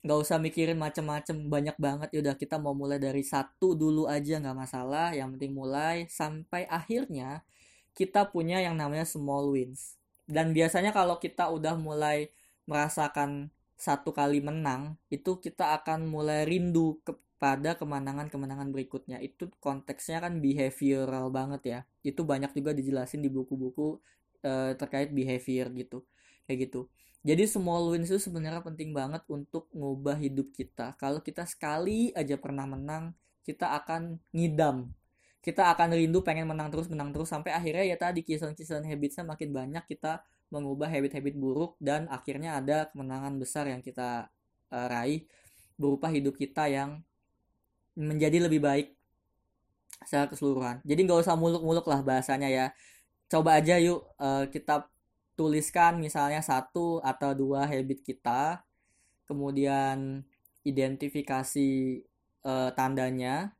nggak 0.01 0.17
usah 0.17 0.37
mikirin 0.41 0.77
macem-macem 0.81 1.37
banyak 1.45 1.77
banget. 1.77 2.09
Ya 2.13 2.19
udah 2.25 2.35
kita 2.37 2.57
mau 2.57 2.73
mulai 2.73 2.97
dari 2.97 3.21
satu 3.21 3.77
dulu 3.77 4.09
aja 4.09 4.41
nggak 4.41 4.57
masalah. 4.57 5.13
Yang 5.13 5.37
penting 5.37 5.53
mulai 5.53 5.95
sampai 6.09 6.65
akhirnya 6.65 7.45
kita 7.93 8.29
punya 8.33 8.57
yang 8.61 8.75
namanya 8.77 9.05
small 9.05 9.53
wins. 9.53 9.97
Dan 10.25 10.57
biasanya 10.57 10.91
kalau 10.95 11.21
kita 11.21 11.49
udah 11.53 11.77
mulai 11.77 12.33
merasakan 12.65 13.53
satu 13.77 14.13
kali 14.13 14.39
menang 14.45 14.97
itu 15.09 15.41
kita 15.41 15.73
akan 15.81 16.05
mulai 16.05 16.45
rindu 16.45 17.01
kepada 17.01 17.77
kemenangan-kemenangan 17.77 18.73
berikutnya. 18.73 19.21
Itu 19.21 19.53
konteksnya 19.61 20.21
kan 20.21 20.41
behavioral 20.41 21.29
banget 21.29 21.61
ya. 21.65 21.79
Itu 22.01 22.25
banyak 22.25 22.57
juga 22.57 22.73
dijelasin 22.73 23.21
di 23.21 23.29
buku-buku 23.29 24.01
uh, 24.45 24.73
terkait 24.77 25.13
behavior 25.13 25.69
gitu. 25.77 26.01
Kayak 26.49 26.69
gitu 26.69 26.89
jadi 27.21 27.45
small 27.45 27.93
wins 27.93 28.09
itu 28.09 28.17
sebenarnya 28.17 28.65
penting 28.65 28.97
banget 28.97 29.21
untuk 29.29 29.69
ngubah 29.77 30.17
hidup 30.17 30.49
kita. 30.57 30.97
Kalau 30.97 31.21
kita 31.21 31.45
sekali 31.45 32.09
aja 32.17 32.33
pernah 32.41 32.65
menang, 32.65 33.13
kita 33.45 33.77
akan 33.77 34.17
ngidam. 34.33 34.89
Kita 35.41 35.69
akan 35.73 35.93
rindu 35.93 36.25
pengen 36.25 36.49
menang 36.49 36.73
terus, 36.73 36.89
menang 36.89 37.13
terus 37.13 37.29
sampai 37.29 37.53
akhirnya 37.53 37.85
ya 37.85 37.97
tadi 37.97 38.25
kisahan-kisahan 38.25 38.85
habitsnya 38.85 39.25
makin 39.25 39.53
banyak 39.53 39.85
kita 39.85 40.21
mengubah 40.49 40.89
habit-habit 40.89 41.37
buruk 41.37 41.77
dan 41.77 42.09
akhirnya 42.09 42.57
ada 42.57 42.89
kemenangan 42.89 43.37
besar 43.37 43.69
yang 43.69 43.81
kita 43.81 44.29
uh, 44.73 44.87
raih 44.89 45.25
berupa 45.77 46.09
hidup 46.09 46.37
kita 46.37 46.69
yang 46.69 47.01
menjadi 47.97 48.49
lebih 48.49 48.61
baik 48.61 48.87
secara 50.05 50.25
keseluruhan. 50.25 50.81
Jadi 50.81 50.99
nggak 51.05 51.21
usah 51.21 51.37
muluk-muluk 51.37 51.85
lah 51.85 52.01
bahasanya 52.01 52.49
ya. 52.49 52.65
Coba 53.29 53.61
aja 53.61 53.77
yuk 53.77 54.09
uh, 54.17 54.49
kita 54.49 54.89
tuliskan 55.35 55.97
misalnya 55.97 56.43
satu 56.43 56.99
atau 57.01 57.31
dua 57.33 57.65
habit 57.65 58.03
kita, 58.03 58.61
kemudian 59.25 60.27
identifikasi 60.61 62.01
uh, 62.45 62.69
tandanya, 62.77 63.55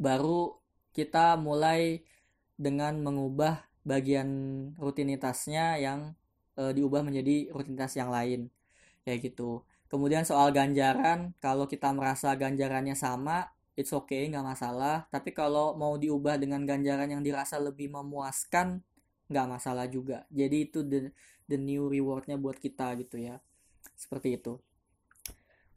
baru 0.00 0.56
kita 0.96 1.36
mulai 1.36 2.02
dengan 2.58 2.98
mengubah 3.02 3.66
bagian 3.86 4.28
rutinitasnya 4.76 5.78
yang 5.78 6.12
uh, 6.58 6.72
diubah 6.72 7.04
menjadi 7.04 7.52
rutinitas 7.52 7.94
yang 7.98 8.10
lain, 8.10 8.48
kayak 9.04 9.32
gitu. 9.32 9.62
Kemudian 9.88 10.24
soal 10.28 10.52
ganjaran, 10.52 11.32
kalau 11.40 11.64
kita 11.64 11.88
merasa 11.96 12.36
ganjarannya 12.36 12.92
sama, 12.92 13.48
it's 13.72 13.94
okay, 13.94 14.28
nggak 14.28 14.44
masalah. 14.44 15.08
Tapi 15.08 15.32
kalau 15.32 15.72
mau 15.78 15.96
diubah 15.96 16.36
dengan 16.36 16.66
ganjaran 16.68 17.08
yang 17.08 17.24
dirasa 17.24 17.56
lebih 17.56 17.88
memuaskan, 17.88 18.84
nggak 19.28 19.46
masalah 19.48 19.86
juga. 19.86 20.24
Jadi 20.32 20.56
itu 20.68 20.80
the 20.84 21.12
the 21.48 21.56
new 21.60 21.88
rewardnya 21.88 22.36
buat 22.40 22.56
kita 22.56 22.96
gitu 23.00 23.20
ya. 23.20 23.40
Seperti 23.94 24.40
itu. 24.40 24.56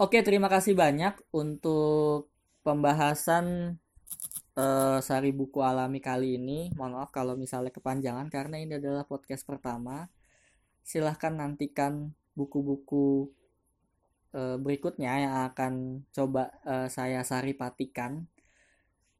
Oke 0.01 0.17
terima 0.25 0.49
kasih 0.49 0.73
banyak 0.73 1.13
untuk 1.29 2.33
pembahasan 2.65 3.77
uh, 4.57 4.97
sari 4.97 5.29
buku 5.29 5.61
alami 5.61 6.01
kali 6.01 6.41
ini. 6.41 6.73
Mohon 6.73 7.03
maaf 7.03 7.11
kalau 7.13 7.37
misalnya 7.37 7.69
kepanjangan 7.69 8.27
karena 8.33 8.57
ini 8.57 8.81
adalah 8.81 9.05
podcast 9.05 9.45
pertama. 9.45 10.09
Silahkan 10.81 11.37
nantikan 11.37 12.09
buku-buku 12.33 13.29
uh, 14.33 14.57
berikutnya 14.57 15.11
yang 15.29 15.35
akan 15.53 16.03
coba 16.09 16.49
uh, 16.65 16.89
saya 16.89 17.21
patikan 17.53 18.25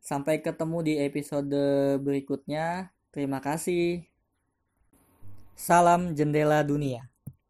sampai 0.02 0.42
ketemu 0.42 0.78
di 0.82 0.94
episode 0.98 1.54
berikutnya. 2.02 2.90
Terima 3.14 3.38
kasih 3.38 4.11
Salam 5.56 6.16
jendela 6.16 6.64
dunia. 6.64 7.11